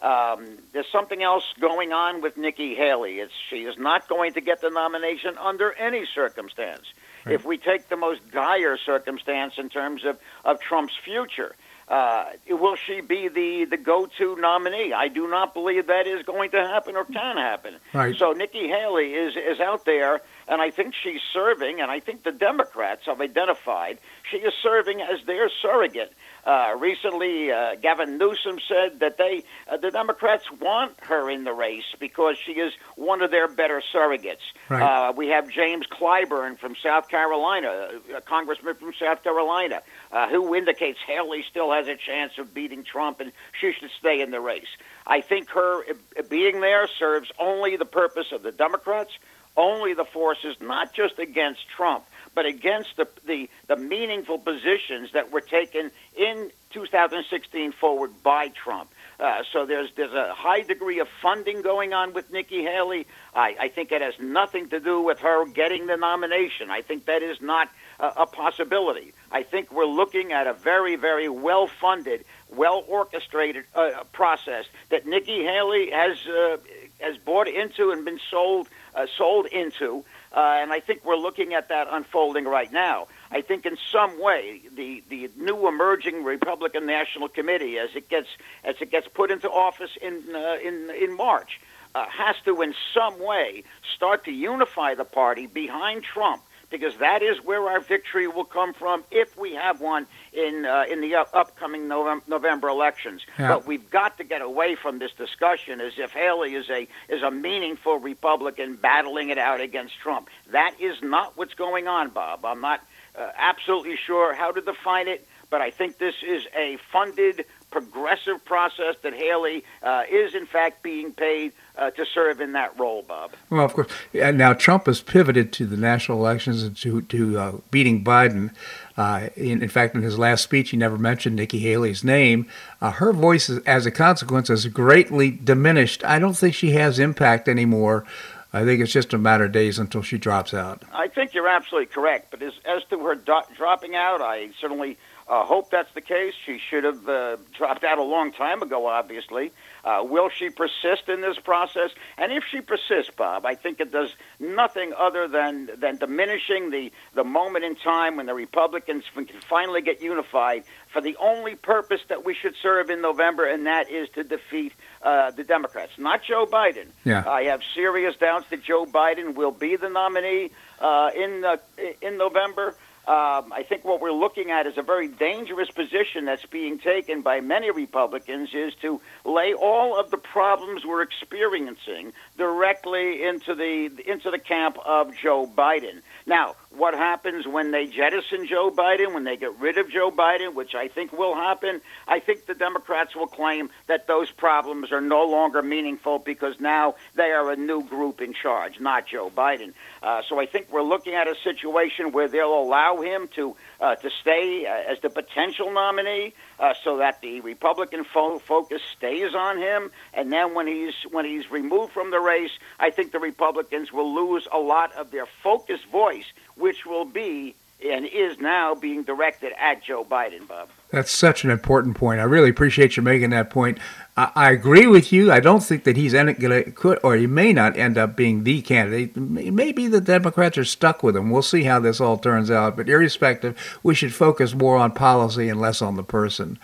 [0.01, 3.19] Um, there's something else going on with Nikki Haley.
[3.19, 6.83] It's, she is not going to get the nomination under any circumstance.
[7.25, 7.33] Right.
[7.33, 11.55] If we take the most dire circumstance in terms of, of Trump's future,
[11.87, 14.91] uh, will she be the, the go-to nominee?
[14.91, 17.75] I do not believe that is going to happen or can happen.
[17.93, 18.15] Right.
[18.17, 22.23] So Nikki Haley is is out there, and I think she's serving, and I think
[22.23, 26.13] the Democrats have identified she is serving as their surrogate.
[26.45, 31.53] Uh, recently, uh, Gavin Newsom said that they, uh, the Democrats, want her in the
[31.53, 34.37] race because she is one of their better surrogates.
[34.69, 35.09] Right.
[35.09, 39.81] Uh, we have James Clyburn from South Carolina, a congressman from South Carolina,
[40.11, 44.21] uh, who indicates Haley still has a chance of beating Trump and she should stay
[44.21, 44.77] in the race.
[45.07, 45.83] I think her
[46.29, 49.11] being there serves only the purpose of the Democrats,
[49.57, 52.05] only the forces, not just against Trump
[52.35, 58.89] but against the, the, the meaningful positions that were taken in 2016 forward by Trump.
[59.17, 63.07] Uh, so there's there's a high degree of funding going on with Nikki Haley.
[63.33, 66.69] I, I think it has nothing to do with her getting the nomination.
[66.69, 67.69] I think that is not
[67.99, 69.13] a, a possibility.
[69.31, 75.07] I think we're looking at a very very well funded, well orchestrated uh, process that
[75.07, 76.57] Nikki Haley has uh,
[76.99, 80.03] has bought into and been sold uh, sold into.
[80.35, 83.07] Uh, and I think we're looking at that unfolding right now.
[83.31, 88.27] I think in some way the, the new emerging Republican National Committee, as it gets
[88.65, 91.61] as it gets put into office in uh, in in March,
[91.95, 93.63] uh, has to in some way
[93.95, 98.73] start to unify the party behind Trump because that is where our victory will come
[98.73, 103.21] from if we have one in uh, in the up- upcoming November, November elections.
[103.37, 103.49] Yeah.
[103.49, 107.23] But we've got to get away from this discussion as if Haley is a is
[107.23, 110.29] a meaningful Republican battling it out against Trump.
[110.51, 112.45] That is not what's going on, Bob.
[112.45, 112.81] I'm not
[113.17, 118.43] uh, absolutely sure how to define it, but I think this is a funded progressive
[118.45, 123.01] process that Haley uh, is, in fact, being paid uh, to serve in that role,
[123.01, 123.33] Bob.
[123.49, 123.87] Well, of course.
[124.13, 128.51] And now Trump has pivoted to the national elections and to, to uh, beating Biden.
[128.97, 132.47] Uh, in, in, fact, in his last speech, he never mentioned Nikki Haley's name.
[132.79, 136.03] Uh, her voice, as a consequence, has greatly diminished.
[136.05, 138.05] I don't think she has impact anymore.
[138.53, 140.83] I think it's just a matter of days until she drops out.
[140.93, 142.31] I think you're absolutely correct.
[142.31, 144.97] But as, as to her do- dropping out, I certainly
[145.27, 146.33] uh, hope that's the case.
[146.45, 149.51] She should have uh, dropped out a long time ago, obviously.
[149.83, 151.91] Uh, will she persist in this process?
[152.17, 154.09] And if she persists, Bob, I think it does
[154.39, 159.81] nothing other than, than diminishing the, the moment in time when the Republicans can finally
[159.81, 164.07] get unified for the only purpose that we should serve in November, and that is
[164.09, 166.87] to defeat uh, the Democrats, not Joe Biden.
[167.03, 167.23] Yeah.
[167.27, 171.57] I have serious doubts that Joe Biden will be the nominee uh, in uh,
[172.01, 172.75] in November.
[173.07, 177.21] Um, I think what we're looking at is a very dangerous position that's being taken
[177.21, 183.91] by many Republicans is to lay all of the problems we're experiencing directly into the
[184.07, 186.01] into the camp of Joe Biden.
[186.25, 190.53] Now, what happens when they jettison Joe Biden, when they get rid of Joe Biden,
[190.53, 195.01] which I think will happen, I think the Democrats will claim that those problems are
[195.01, 199.73] no longer meaningful because now they are a new group in charge, not Joe Biden.
[200.03, 203.95] Uh, so I think we're looking at a situation where they'll allow him to uh,
[203.95, 209.33] to stay uh, as the potential nominee, uh, so that the Republican fo- focus stays
[209.35, 209.91] on him.
[210.13, 214.13] And then when he's when he's removed from the race, I think the Republicans will
[214.13, 219.53] lose a lot of their focused voice, which will be and is now being directed
[219.59, 220.69] at Joe Biden, Bob.
[220.91, 222.19] That's such an important point.
[222.19, 223.79] I really appreciate you making that point.
[224.15, 225.31] I, I agree with you.
[225.31, 228.43] I don't think that he's going to could or he may not end up being
[228.43, 229.15] the candidate.
[229.17, 231.29] Maybe the Democrats are stuck with him.
[231.29, 232.77] We'll see how this all turns out.
[232.77, 236.57] But irrespective, we should focus more on policy and less on the person.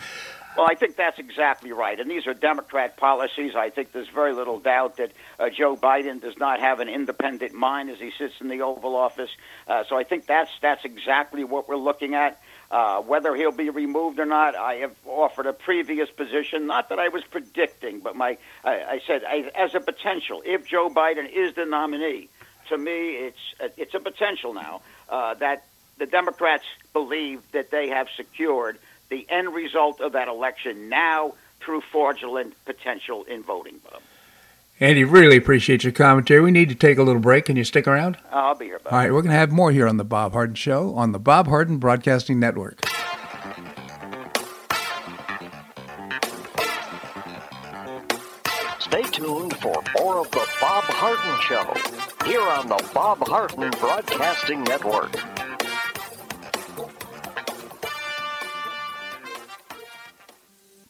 [0.58, 1.98] Well, I think that's exactly right.
[1.98, 3.54] And these are Democrat policies.
[3.56, 7.54] I think there's very little doubt that uh, Joe Biden does not have an independent
[7.54, 9.30] mind as he sits in the Oval Office.
[9.66, 12.42] Uh, so I think that's that's exactly what we're looking at.
[12.70, 16.68] Uh, whether he'll be removed or not, I have offered a previous position.
[16.68, 20.42] Not that I was predicting, but my I, I said I, as a potential.
[20.46, 22.30] If Joe Biden is the nominee,
[22.70, 25.66] to me, it's it's a potential now uh, that
[25.98, 28.80] the Democrats believe that they have secured
[29.12, 34.02] the end result of that election now through fraudulent potential in voting, Bob.
[34.80, 36.42] Andy, really appreciate your commentary.
[36.42, 37.46] We need to take a little break.
[37.46, 38.18] Can you stick around?
[38.32, 38.94] I'll be here, Bob.
[38.94, 41.20] All right, we're going to have more here on the Bob Harden Show on the
[41.20, 42.84] Bob Harden Broadcasting Network.
[48.80, 54.64] Stay tuned for more of the Bob Harden Show here on the Bob Harden Broadcasting
[54.64, 55.12] Network.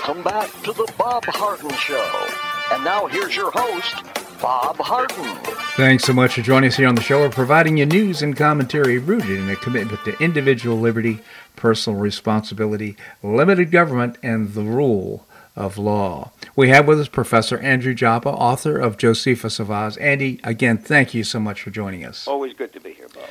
[0.00, 2.26] Welcome back to the Bob Harden Show.
[2.72, 3.96] And now here's your host,
[4.40, 5.36] Bob Harden.
[5.76, 7.18] Thanks so much for joining us here on the show.
[7.20, 11.20] We're providing you news and commentary rooted in a commitment to individual liberty,
[11.54, 16.32] personal responsibility, limited government, and the rule of law.
[16.56, 19.98] We have with us Professor Andrew Joppa, author of Josephus of Oz.
[19.98, 22.26] Andy, again, thank you so much for joining us.
[22.26, 23.24] Always good to be here, Bob.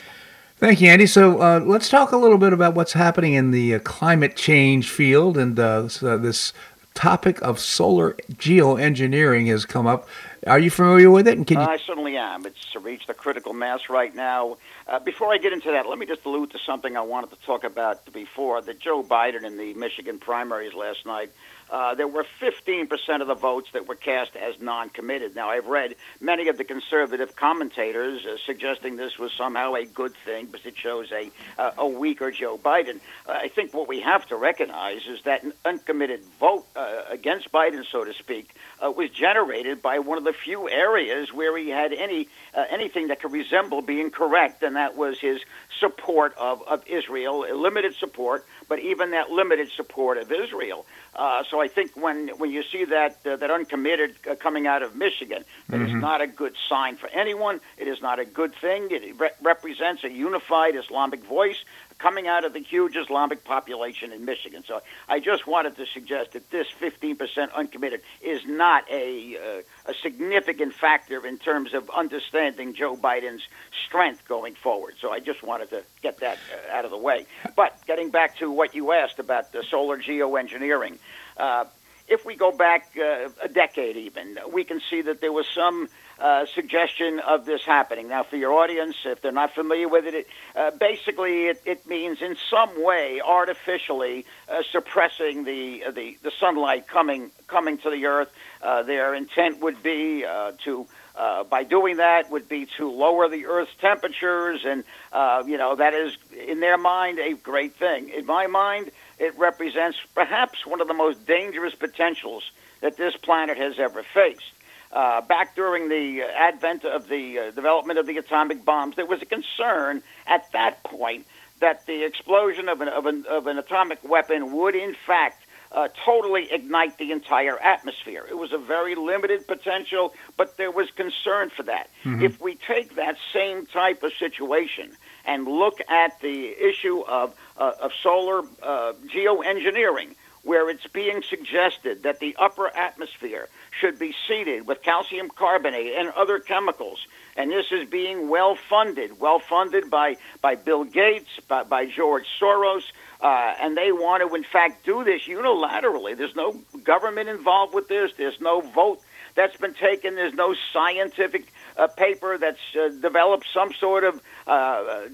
[0.60, 1.06] Thank you, Andy.
[1.06, 4.90] So uh, let's talk a little bit about what's happening in the uh, climate change
[4.90, 5.38] field.
[5.38, 6.52] And uh, so this
[6.94, 10.06] topic of solar geoengineering has come up.
[10.46, 11.38] Are you familiar with it?
[11.38, 11.64] And can you...
[11.64, 12.46] I certainly am.
[12.46, 14.58] It's reached a critical mass right now.
[14.88, 17.38] Uh, before I get into that, let me just allude to something I wanted to
[17.46, 18.62] talk about before.
[18.62, 21.32] That Joe Biden in the Michigan primaries last night
[21.72, 25.36] uh, there were 15% of the votes that were cast as non-committed.
[25.36, 30.14] Now, I've read many of the conservative commentators uh, suggesting this was somehow a good
[30.26, 33.00] thing because it shows a uh, a weaker Joe Biden.
[33.28, 37.86] I think what we have to recognize is that an uncommitted vote uh, against Biden,
[37.86, 41.94] so to speak, uh, was generated by one of the few areas where he had
[41.94, 42.28] any
[42.70, 45.40] anything that could resemble being correct, and that was his
[45.80, 50.86] support of, of Israel, limited support, but even that limited support of Israel.
[51.16, 54.84] Uh, so I think when when you see that uh, that uncommitted uh, coming out
[54.84, 55.98] of Michigan, that mm-hmm.
[55.98, 57.60] is not a good sign for anyone.
[57.78, 58.88] It is not a good thing.
[58.92, 61.58] It re- represents a unified Islamic voice
[62.00, 64.64] coming out of the huge Islamic population in Michigan.
[64.66, 69.94] So I just wanted to suggest that this 15% uncommitted is not a, uh, a
[70.02, 73.44] significant factor in terms of understanding Joe Biden's
[73.86, 74.96] strength going forward.
[75.00, 77.26] So I just wanted to get that uh, out of the way.
[77.56, 80.98] But getting back to what you asked about the solar geoengineering,
[81.38, 81.66] uh,
[82.10, 85.88] if we go back uh, a decade even, we can see that there was some
[86.20, 88.10] uh, suggestion of this happening.
[88.10, 91.88] Now, for your audience, if they're not familiar with it, it uh, basically it, it,
[91.88, 97.90] means in some way artificially uh, suppressing the, uh, the the sunlight coming coming to
[97.90, 98.30] the earth.
[98.62, 100.26] Uh, their intent would be
[100.66, 100.86] to
[101.20, 105.76] uh, by doing that would be to lower the Earth's temperatures, and uh, you know
[105.76, 108.10] that is in their mind a great thing.
[108.10, 112.52] In my mind, it represents perhaps one of the most dangerous potentials
[112.82, 114.54] that this planet has ever faced.
[114.92, 119.22] Uh, back during the advent of the uh, development of the atomic bombs, there was
[119.22, 121.28] a concern at that point
[121.60, 125.88] that the explosion of an, of an, of an atomic weapon would, in fact, uh,
[126.04, 128.26] totally ignite the entire atmosphere.
[128.28, 131.90] It was a very limited potential, but there was concern for that.
[132.04, 132.24] Mm-hmm.
[132.24, 134.92] If we take that same type of situation
[135.26, 142.04] and look at the issue of, uh, of solar uh, geoengineering, where it's being suggested
[142.04, 143.48] that the upper atmosphere
[143.80, 147.06] should be seeded with calcium carbonate and other chemicals.
[147.36, 152.26] And this is being well funded, well funded by, by Bill Gates, by, by George
[152.42, 152.84] Soros,
[153.22, 156.18] uh, and they want to, in fact, do this unilaterally.
[156.18, 156.54] There's no
[156.84, 158.12] government involved with this.
[158.18, 159.02] There's no vote
[159.36, 160.16] that's been taken.
[160.16, 165.08] There's no scientific uh, paper that's uh, developed some sort of uh, uh,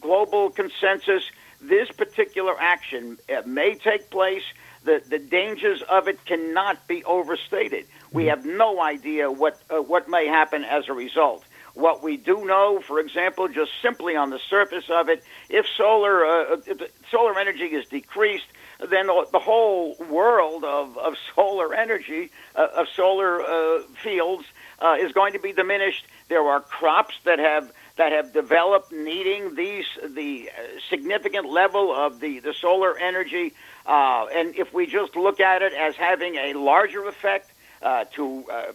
[0.00, 1.22] global consensus.
[1.68, 4.42] This particular action uh, may take place
[4.84, 7.86] the, the dangers of it cannot be overstated.
[8.12, 8.30] We mm-hmm.
[8.30, 11.42] have no idea what, uh, what may happen as a result.
[11.72, 16.24] What we do know, for example, just simply on the surface of it, if solar,
[16.24, 18.46] uh, if solar energy is decreased,
[18.78, 24.44] then the whole world of, of solar energy, uh, of solar uh, fields,
[24.80, 26.04] uh, is going to be diminished.
[26.28, 32.20] There are crops that have that have developed needing these the uh, significant level of
[32.20, 33.52] the, the solar energy
[33.86, 37.50] uh, and if we just look at it as having a larger effect
[37.82, 38.72] uh, to uh,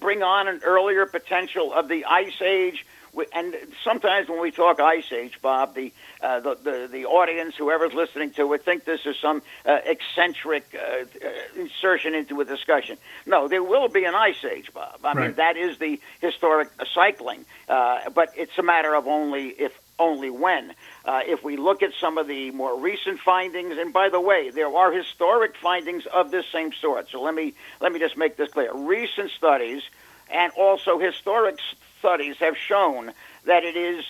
[0.00, 2.86] bring on an earlier potential of the ice age,
[3.34, 3.54] and
[3.84, 8.30] sometimes when we talk ice age, Bob, the uh, the, the, the audience, whoever's listening
[8.32, 12.96] to it, think this is some uh, eccentric uh, uh insertion into a discussion.
[13.26, 15.00] No, there will be an ice age, Bob.
[15.04, 15.26] I right.
[15.26, 20.30] mean that is the historic cycling, uh, but it's a matter of only if only
[20.30, 20.72] when.
[21.04, 24.50] Uh, if we look at some of the more recent findings, and by the way,
[24.50, 27.10] there are historic findings of this same sort.
[27.10, 28.72] So let me let me just make this clear.
[28.72, 29.82] Recent studies
[30.30, 31.58] and also historic
[32.02, 33.12] studies have shown
[33.44, 34.04] that it is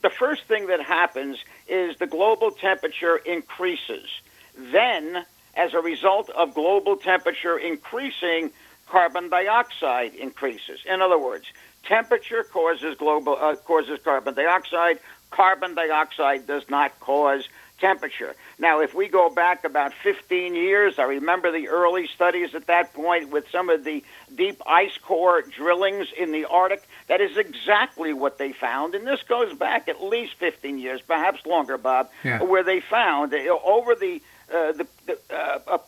[0.00, 4.08] the first thing that happens is the global temperature increases.
[4.56, 5.26] Then,
[5.56, 8.52] as a result of global temperature increasing,
[8.86, 10.78] carbon dioxide increases.
[10.86, 11.46] In other words,
[11.82, 15.00] temperature causes global uh, causes carbon dioxide
[15.32, 17.48] carbon dioxide does not cause
[17.80, 18.36] temperature.
[18.60, 22.94] Now, if we go back about 15 years, I remember the early studies at that
[22.94, 26.84] point with some of the deep ice core drillings in the Arctic.
[27.12, 28.94] That is exactly what they found.
[28.94, 32.42] And this goes back at least 15 years, perhaps longer, Bob, yeah.
[32.42, 35.78] where they found over the, uh, the, the uh, uh,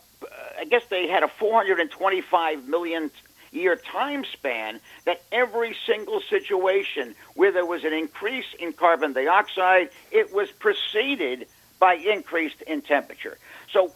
[0.59, 3.09] I guess they had a 425 million
[3.51, 9.89] year time span that every single situation where there was an increase in carbon dioxide,
[10.11, 11.47] it was preceded
[11.79, 13.39] by increase in temperature.
[13.71, 13.91] So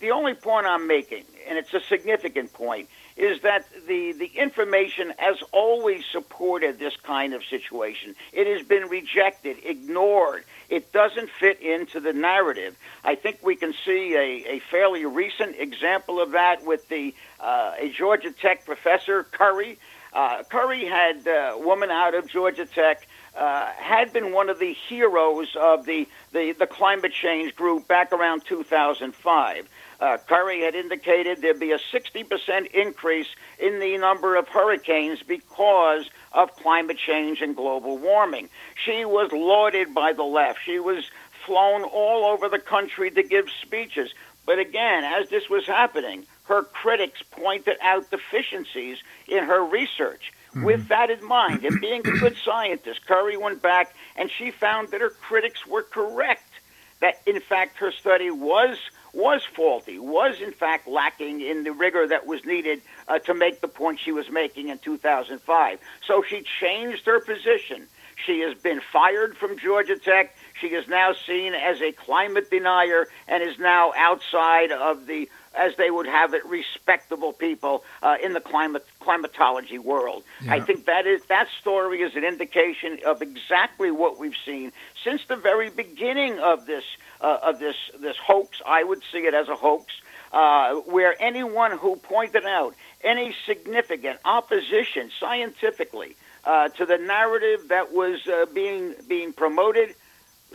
[0.00, 2.88] the only point I'm making, and it's a significant point,
[3.22, 8.16] is that the, the information has always supported this kind of situation.
[8.32, 10.44] It has been rejected, ignored.
[10.68, 12.76] It doesn't fit into the narrative.
[13.04, 17.74] I think we can see a, a fairly recent example of that with the uh,
[17.78, 19.78] a Georgia Tech professor, Curry.
[20.12, 23.06] Uh, Curry had uh, a woman out of Georgia Tech
[23.36, 28.12] uh, had been one of the heroes of the, the, the climate change group back
[28.12, 29.68] around 2005.
[30.02, 33.28] Uh, Curry had indicated there'd be a 60% increase
[33.60, 38.48] in the number of hurricanes because of climate change and global warming.
[38.84, 40.58] She was lauded by the left.
[40.66, 41.04] She was
[41.46, 44.12] flown all over the country to give speeches.
[44.44, 48.98] But again, as this was happening, her critics pointed out deficiencies
[49.28, 50.32] in her research.
[50.48, 50.64] Mm-hmm.
[50.64, 54.88] With that in mind, and being a good scientist, Curry went back and she found
[54.88, 56.50] that her critics were correct.
[57.00, 58.78] That in fact her study was
[59.12, 63.60] was faulty, was in fact lacking in the rigor that was needed uh, to make
[63.60, 65.78] the point she was making in 2005.
[66.06, 67.86] So she changed her position.
[68.24, 70.34] She has been fired from Georgia Tech.
[70.60, 75.76] She is now seen as a climate denier and is now outside of the as
[75.76, 80.22] they would have it, respectable people uh, in the climate climatology world.
[80.42, 80.54] Yeah.
[80.54, 84.72] I think that is that story is an indication of exactly what we've seen
[85.04, 86.84] since the very beginning of this
[87.22, 88.60] uh, of this this hoax.
[88.66, 89.92] I would see it as a hoax,
[90.32, 97.92] uh, where anyone who pointed out any significant opposition scientifically uh, to the narrative that
[97.92, 99.94] was uh, being being promoted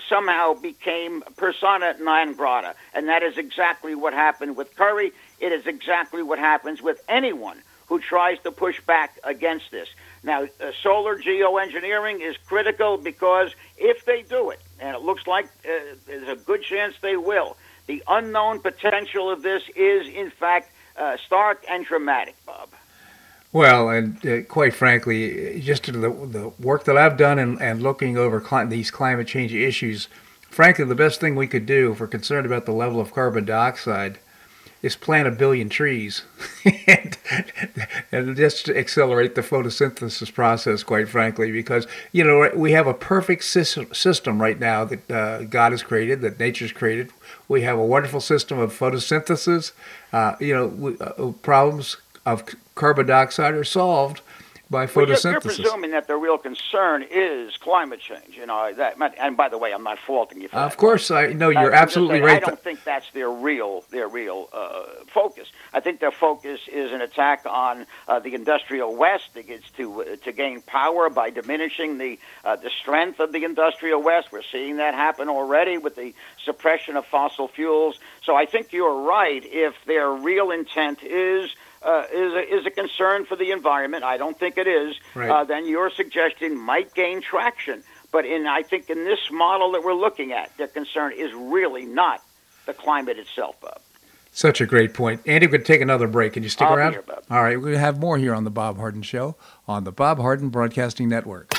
[0.10, 2.76] somehow became persona non grata.
[2.94, 5.12] And that is exactly what happened with Curry.
[5.40, 9.88] It is exactly what happens with anyone who tries to push back against this.
[10.24, 15.46] Now, uh, solar geoengineering is critical because if they do it, and it looks like
[15.66, 17.58] uh, there's a good chance they will,
[17.88, 22.70] the unknown potential of this is, in fact, uh, stark and dramatic, Bob.
[23.54, 28.18] Well, and uh, quite frankly, just the, the work that I've done and, and looking
[28.18, 30.10] over cli- these climate change issues,
[30.50, 33.46] frankly, the best thing we could do if we're concerned about the level of carbon
[33.46, 34.20] dioxide
[34.82, 36.24] is plant a billion trees
[36.88, 37.17] and,
[38.12, 43.44] and just accelerate the photosynthesis process, quite frankly, because, you know, we have a perfect
[43.44, 47.12] system right now that uh, God has created, that nature's created.
[47.48, 49.72] We have a wonderful system of photosynthesis.
[50.12, 52.44] Uh, you know, we, uh, problems of
[52.76, 54.22] carbon dioxide are solved
[54.70, 55.24] by photosynthesis.
[55.24, 58.36] Well, you're, presuming that the real concern is climate change.
[58.36, 60.50] You know that, and by the way, I'm not faulting you.
[60.50, 60.78] For of that.
[60.78, 62.44] course, I know you're absolutely right.
[62.44, 65.50] I don't think that's their real their real uh, focus.
[65.74, 69.30] I think their focus is an attack on uh, the industrial West.
[69.36, 74.02] It's to uh, to gain power by diminishing the uh, the strength of the industrial
[74.02, 74.32] West.
[74.32, 76.14] We're seeing that happen already with the
[76.44, 78.00] suppression of fossil fuels.
[78.24, 79.42] So I think you're right.
[79.46, 81.56] If their real intent is
[81.88, 84.04] uh, is a, is a concern for the environment.
[84.04, 84.96] I don't think it is.
[85.16, 85.30] Right.
[85.30, 87.84] Uh, then your suggestion might gain traction.
[88.12, 91.86] But in I think in this model that we're looking at, the concern is really
[91.86, 92.22] not
[92.66, 93.82] the climate itself, Bob.
[94.32, 95.22] Such a great point.
[95.26, 96.34] Andy, we're going to take another break.
[96.34, 96.92] Can you stick I'll around?
[96.94, 99.36] Here, All right, we're going to have more here on the Bob Harden Show
[99.68, 101.57] on the Bob Harden Broadcasting Network.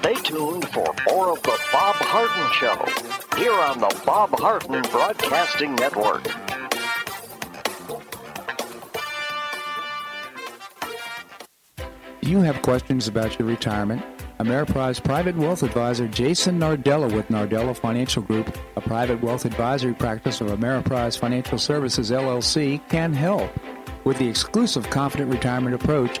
[0.00, 5.74] Stay tuned for more of the Bob Harden Show here on the Bob Harden Broadcasting
[5.74, 6.26] Network.
[12.22, 14.02] You have questions about your retirement?
[14.38, 20.40] Ameriprise Private Wealth Advisor Jason Nardella with Nardella Financial Group, a private wealth advisory practice
[20.40, 23.50] of Ameriprise Financial Services LLC, can help.
[24.04, 26.20] With the exclusive Confident Retirement approach,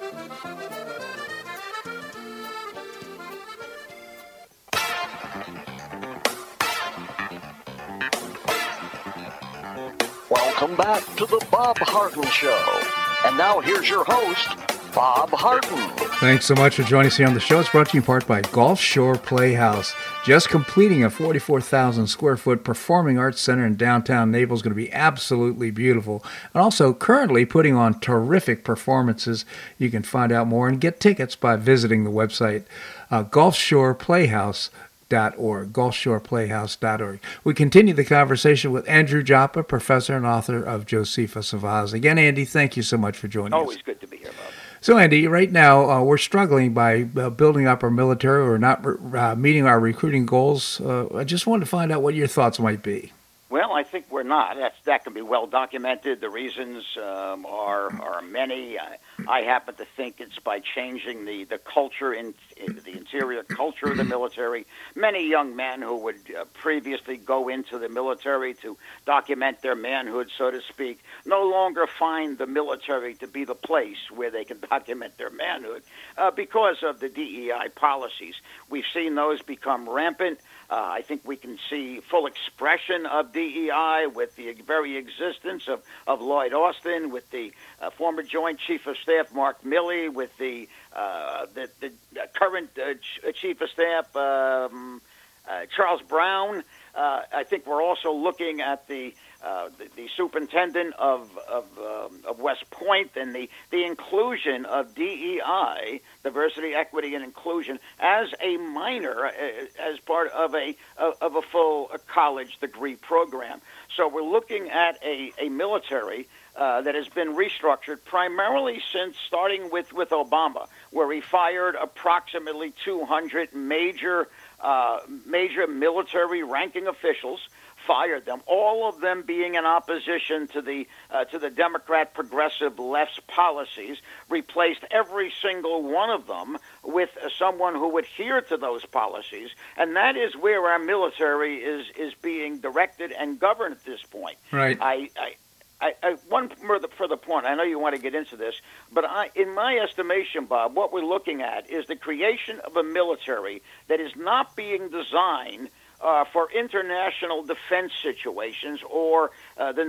[10.61, 12.81] Welcome back to the Bob Harden Show.
[13.25, 14.47] And now here's your host,
[14.93, 15.89] Bob Harden.
[16.19, 17.59] Thanks so much for joining us here on the show.
[17.59, 19.95] It's brought to you in part by Gulf Shore Playhouse.
[20.23, 24.75] Just completing a 44,000 square foot performing arts center in downtown Naples is going to
[24.75, 26.23] be absolutely beautiful.
[26.53, 29.45] And also currently putting on terrific performances.
[29.79, 32.65] You can find out more and get tickets by visiting the website
[33.09, 34.69] uh, Gulf Shore Playhouse
[35.11, 37.19] gulfshoreplayhouse.org, gulfshoreplayhouse.org.
[37.43, 41.93] We continue the conversation with Andrew Joppa, professor and author of Josephus of Oz.
[41.93, 43.83] Again, Andy, thank you so much for joining Always us.
[43.87, 44.53] Always good to be here, Bob.
[44.83, 48.83] So, Andy, right now uh, we're struggling by uh, building up our military or not
[49.15, 50.81] uh, meeting our recruiting goals.
[50.81, 53.11] Uh, I just wanted to find out what your thoughts might be.
[53.51, 54.55] Well, I think we're not.
[54.55, 56.21] That's, that can be well documented.
[56.21, 58.79] The reasons um, are are many.
[58.79, 58.95] I,
[59.27, 62.33] I happen to think it's by changing the the culture in
[62.67, 64.65] the interior culture of the military.
[64.95, 70.29] Many young men who would uh, previously go into the military to document their manhood,
[70.37, 74.59] so to speak, no longer find the military to be the place where they can
[74.69, 75.83] document their manhood
[76.17, 78.35] uh, because of the DEI policies.
[78.69, 80.39] We've seen those become rampant.
[80.69, 85.81] Uh, I think we can see full expression of DEI with the very existence of,
[86.07, 87.51] of Lloyd Austin, with the
[87.81, 91.91] uh, former Joint Chief of Staff Mark Milley, with the uh, the, the
[92.33, 95.01] current uh, ch- Chief of Staff um,
[95.49, 96.63] uh, Charles Brown.
[96.95, 99.13] Uh, I think we're also looking at the
[99.43, 104.93] uh, the, the superintendent of of, um, of West Point and the the inclusion of
[104.93, 109.31] DEI, diversity, equity, and inclusion, as a minor, uh,
[109.79, 113.61] as part of a of a full college degree program.
[113.95, 116.27] So we're looking at a a military.
[116.53, 122.73] Uh, that has been restructured primarily since starting with, with Obama, where he fired approximately
[122.83, 124.27] 200 major
[124.59, 127.39] uh, major military ranking officials
[127.87, 132.79] fired them, all of them being in opposition to the uh, to the Democrat progressive
[132.79, 133.97] left's policies,
[134.29, 139.95] replaced every single one of them with uh, someone who adhered to those policies, and
[139.95, 144.37] that is where our military is is being directed and governed at this point.
[144.51, 144.77] Right.
[144.81, 145.35] I, I
[145.81, 147.45] I, I, one further, point.
[147.45, 148.55] I know you want to get into this,
[148.91, 152.83] but I, in my estimation, Bob, what we're looking at is the creation of a
[152.83, 155.69] military that is not being designed
[155.99, 159.85] uh, for international defense situations or uh, the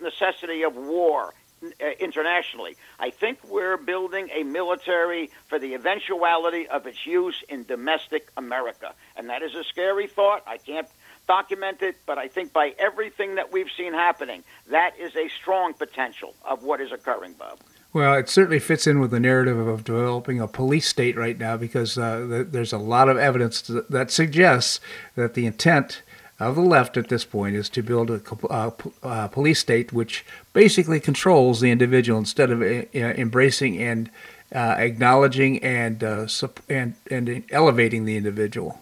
[0.00, 2.76] necessity of war uh, internationally.
[2.98, 8.94] I think we're building a military for the eventuality of its use in domestic America,
[9.16, 10.42] and that is a scary thought.
[10.46, 10.88] I can't
[11.26, 15.74] document it, but I think by everything that we've seen happening, that is a strong
[15.74, 17.58] potential of what is occurring, Bob.
[17.92, 21.56] Well, it certainly fits in with the narrative of developing a police state right now
[21.56, 24.80] because uh, there's a lot of evidence that suggests
[25.14, 26.02] that the intent
[26.38, 28.20] of the left at this point is to build a
[28.50, 28.70] uh,
[29.02, 34.10] uh, police state which basically controls the individual instead of uh, embracing and
[34.54, 36.26] uh, acknowledging and, uh,
[36.68, 38.78] and and elevating the individual.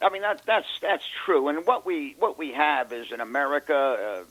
[0.00, 3.74] I mean that, that's that's true, and what we what we have is in America
[3.74, 4.24] uh,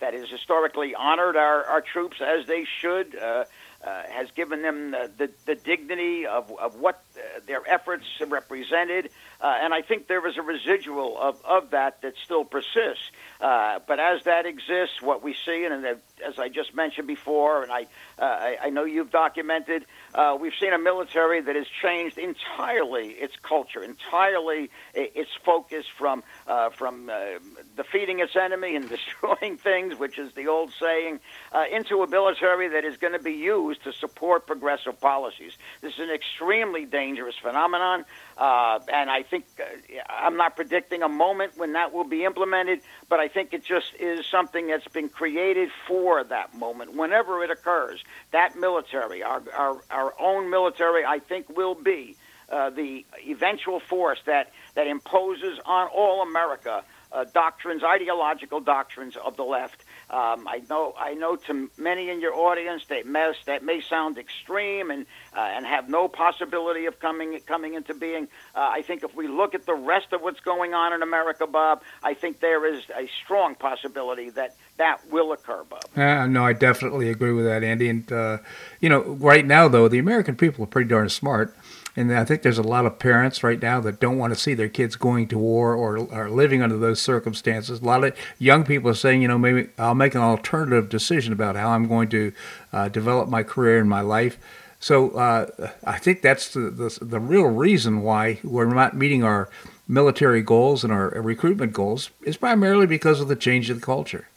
[0.00, 3.44] that has historically honored our, our troops as they should, uh,
[3.84, 7.02] uh, has given them the, the, the dignity of, of what
[7.46, 9.10] their efforts represented,
[9.40, 13.10] uh, and I think there is a residual of, of that that still persists.
[13.40, 15.86] Uh, but as that exists, what we see, and
[16.26, 17.82] as I just mentioned before, and I,
[18.18, 23.10] uh, I, I, know you've documented, uh, we've seen a military that has changed entirely
[23.10, 27.38] its culture, entirely its focus from uh, from uh,
[27.76, 31.20] defeating its enemy and destroying things, which is the old saying,
[31.52, 35.52] uh, into a military that is going to be used to support progressive policies.
[35.80, 38.04] This is an extremely dangerous dangerous phenomenon.
[38.36, 39.64] Uh, and I think uh,
[40.08, 43.94] I'm not predicting a moment when that will be implemented, but I think it just
[43.98, 46.94] is something that's been created for that moment.
[46.94, 52.16] Whenever it occurs, that military, our, our, our own military, I think will be
[52.50, 59.36] uh, the eventual force that, that imposes on all America uh, doctrines, ideological doctrines of
[59.36, 59.82] the left.
[60.10, 64.16] Um, I know, I know, to many in your audience, that may, that may sound
[64.16, 65.04] extreme and
[65.36, 68.28] uh, and have no possibility of coming coming into being.
[68.54, 71.46] Uh, I think if we look at the rest of what's going on in America,
[71.46, 75.84] Bob, I think there is a strong possibility that that will occur, Bob.
[76.26, 77.88] No, I definitely agree with that, Andy.
[77.90, 78.38] And uh,
[78.80, 81.54] you know, right now though, the American people are pretty darn smart.
[81.98, 84.54] And I think there's a lot of parents right now that don't want to see
[84.54, 87.80] their kids going to war or, are living under those circumstances.
[87.80, 91.32] A lot of young people are saying, you know, maybe I'll make an alternative decision
[91.32, 92.32] about how I'm going to
[92.72, 94.38] uh, develop my career and my life.
[94.78, 99.48] So uh, I think that's the, the, the real reason why we're not meeting our
[99.88, 104.28] military goals and our recruitment goals is primarily because of the change of the culture.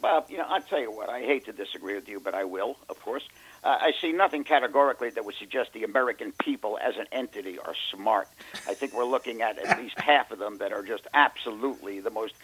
[0.00, 1.08] Well, you know, I'll tell you what.
[1.08, 3.26] I hate to disagree with you, but I will, of course.
[3.64, 7.74] Uh, I see nothing categorically that would suggest the American people as an entity are
[7.94, 8.28] smart.
[8.68, 12.10] I think we're looking at at least half of them that are just absolutely the
[12.10, 12.34] most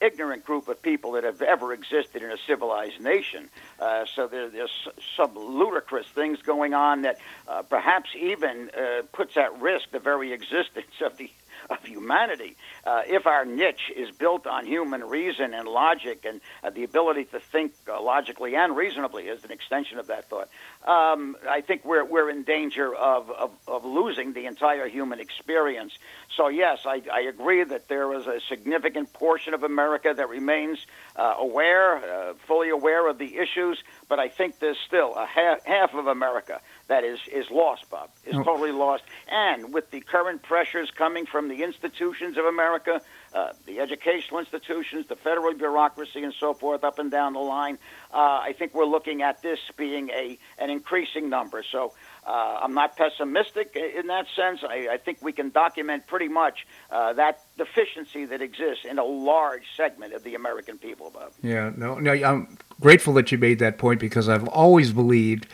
[0.00, 3.50] ignorant group of people that have ever existed in a civilized nation.
[3.80, 7.18] Uh, so there, there's some ludicrous things going on that
[7.48, 11.28] uh, perhaps even uh, puts at risk the very existence of the
[11.70, 12.56] of humanity.
[12.84, 17.24] Uh, if our niche is built on human reason and logic and uh, the ability
[17.24, 20.48] to think uh, logically and reasonably as an extension of that thought,
[20.86, 25.92] um, I think we're, we're in danger of, of, of, losing the entire human experience.
[26.36, 30.78] So, yes, I, I agree that there is a significant portion of America that remains
[31.16, 35.64] uh, aware, uh, fully aware of the issues, but I think there's still a half,
[35.64, 38.42] half of America that is, is lost, Bob, is oh.
[38.42, 39.04] totally lost.
[39.30, 43.00] And with the current pressures coming from the institutions of America,
[43.34, 47.78] uh, the educational institutions, the federal bureaucracy, and so forth, up and down the line,
[48.12, 51.62] uh, I think we're looking at this being a an increasing number.
[51.70, 51.92] So
[52.26, 54.60] uh, I'm not pessimistic in that sense.
[54.62, 59.04] I, I think we can document pretty much uh, that deficiency that exists in a
[59.04, 61.32] large segment of the American people, Bob.
[61.42, 65.46] Yeah, no, no, I'm grateful that you made that point because I've always believed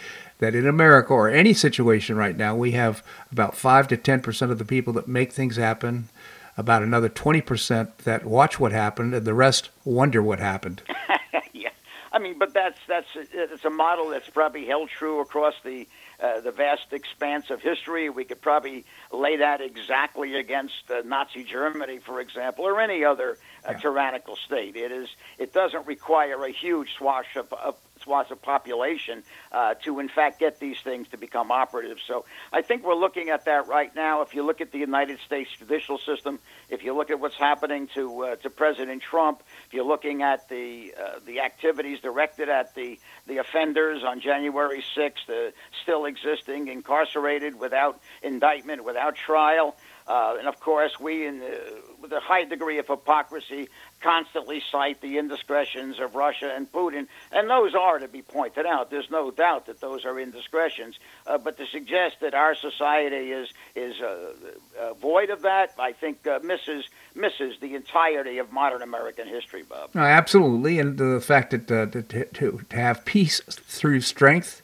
[0.44, 4.58] that in America or any situation right now, we have about 5 to 10% of
[4.58, 6.10] the people that make things happen,
[6.58, 10.82] about another 20% that watch what happened, and the rest wonder what happened.
[11.54, 11.70] yeah.
[12.12, 15.88] I mean, but that's that's it's a model that's probably held true across the
[16.22, 18.08] uh, the vast expanse of history.
[18.08, 23.38] We could probably lay that exactly against uh, Nazi Germany, for example, or any other
[23.66, 23.78] uh, yeah.
[23.78, 24.76] tyrannical state.
[24.76, 27.74] It is it doesn't require a huge swath of, of
[28.04, 31.98] swaths of population uh, to, in fact, get these things to become operative.
[32.06, 34.22] So I think we're looking at that right now.
[34.22, 36.38] If you look at the United States judicial system,
[36.68, 40.48] if you look at what's happening to uh, to President Trump, if you're looking at
[40.48, 45.50] the uh, the activities directed at the the offenders on January 6th, uh,
[45.82, 49.74] still existing, incarcerated without indictment, without trial.
[50.06, 53.68] Uh, and of course, we, in the, with a high degree of hypocrisy,
[54.02, 58.90] constantly cite the indiscretions of Russia and Putin, and those are to be pointed out.
[58.90, 60.98] There's no doubt that those are indiscretions.
[61.26, 64.34] Uh, but to suggest that our society is is uh,
[64.78, 66.84] uh, void of that, I think uh, misses
[67.14, 69.96] misses the entirety of modern American history, Bob.
[69.96, 72.26] absolutely, and the fact that uh, to, to,
[72.68, 74.60] to have peace through strength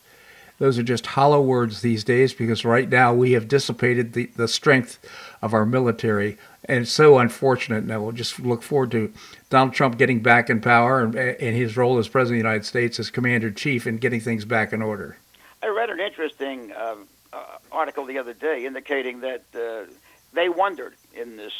[0.60, 4.46] those are just hollow words these days because right now we have dissipated the, the
[4.46, 4.98] strength
[5.42, 6.36] of our military.
[6.64, 7.82] And so unfortunate.
[7.82, 9.12] And I will just look forward to
[9.48, 12.66] Donald Trump getting back in power and, and his role as President of the United
[12.66, 15.16] States as Commander in Chief and getting things back in order.
[15.62, 16.96] I read an interesting uh,
[17.32, 19.90] uh, article the other day indicating that uh,
[20.32, 21.52] they wondered, in this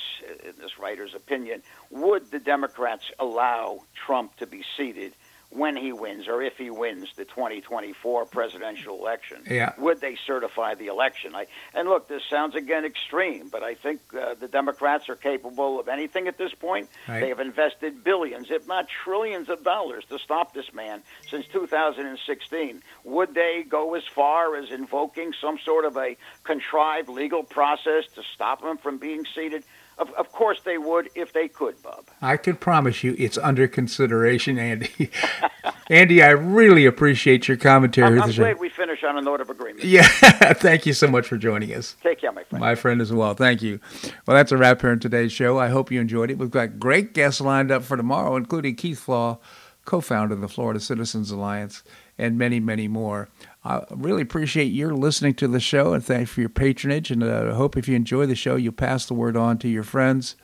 [0.44, 5.12] in this writer's opinion, would the Democrats allow Trump to be seated
[5.50, 9.42] when he wins or if he wins the 2024 presidential election.
[9.50, 9.72] Yeah.
[9.78, 11.34] Would they certify the election?
[11.34, 15.80] I, and look, this sounds again extreme, but I think uh, the Democrats are capable
[15.80, 16.88] of anything at this point.
[17.08, 17.20] Right.
[17.20, 22.82] They have invested billions, if not trillions of dollars to stop this man since 2016.
[23.04, 28.22] Would they go as far as invoking some sort of a contrived legal process to
[28.34, 29.64] stop him from being seated?
[30.00, 32.06] Of, of course they would if they could, Bob.
[32.22, 35.10] I can promise you it's under consideration, Andy.
[35.90, 38.18] Andy, I really appreciate your commentary.
[38.18, 39.84] I'm, I'm glad we finish on a note of agreement.
[39.84, 40.08] Yeah,
[40.54, 41.96] thank you so much for joining us.
[42.02, 42.60] Take care, my friend.
[42.60, 43.34] My friend as well.
[43.34, 43.78] Thank you.
[44.26, 45.58] Well, that's a wrap here on today's show.
[45.58, 46.38] I hope you enjoyed it.
[46.38, 49.38] We've got great guests lined up for tomorrow, including Keith Flaugh,
[49.84, 51.82] co-founder of the Florida Citizens Alliance,
[52.16, 53.28] and many, many more.
[53.62, 57.10] I really appreciate your listening to the show and thank you for your patronage.
[57.10, 59.68] And uh, I hope if you enjoy the show, you'll pass the word on to
[59.68, 60.36] your friends.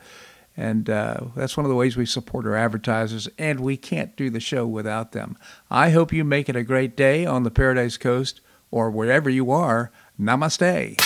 [0.55, 4.31] And uh, that's one of the ways we support our advertisers, and we can't do
[4.31, 5.37] the show without them.
[5.69, 8.41] I hope you make it a great day on the Paradise Coast
[8.71, 9.91] or wherever you are.
[10.19, 10.99] Namaste.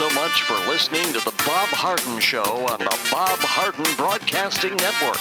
[0.00, 5.18] So much for listening to The Bob Harden Show on the Bob Harden Broadcasting Network.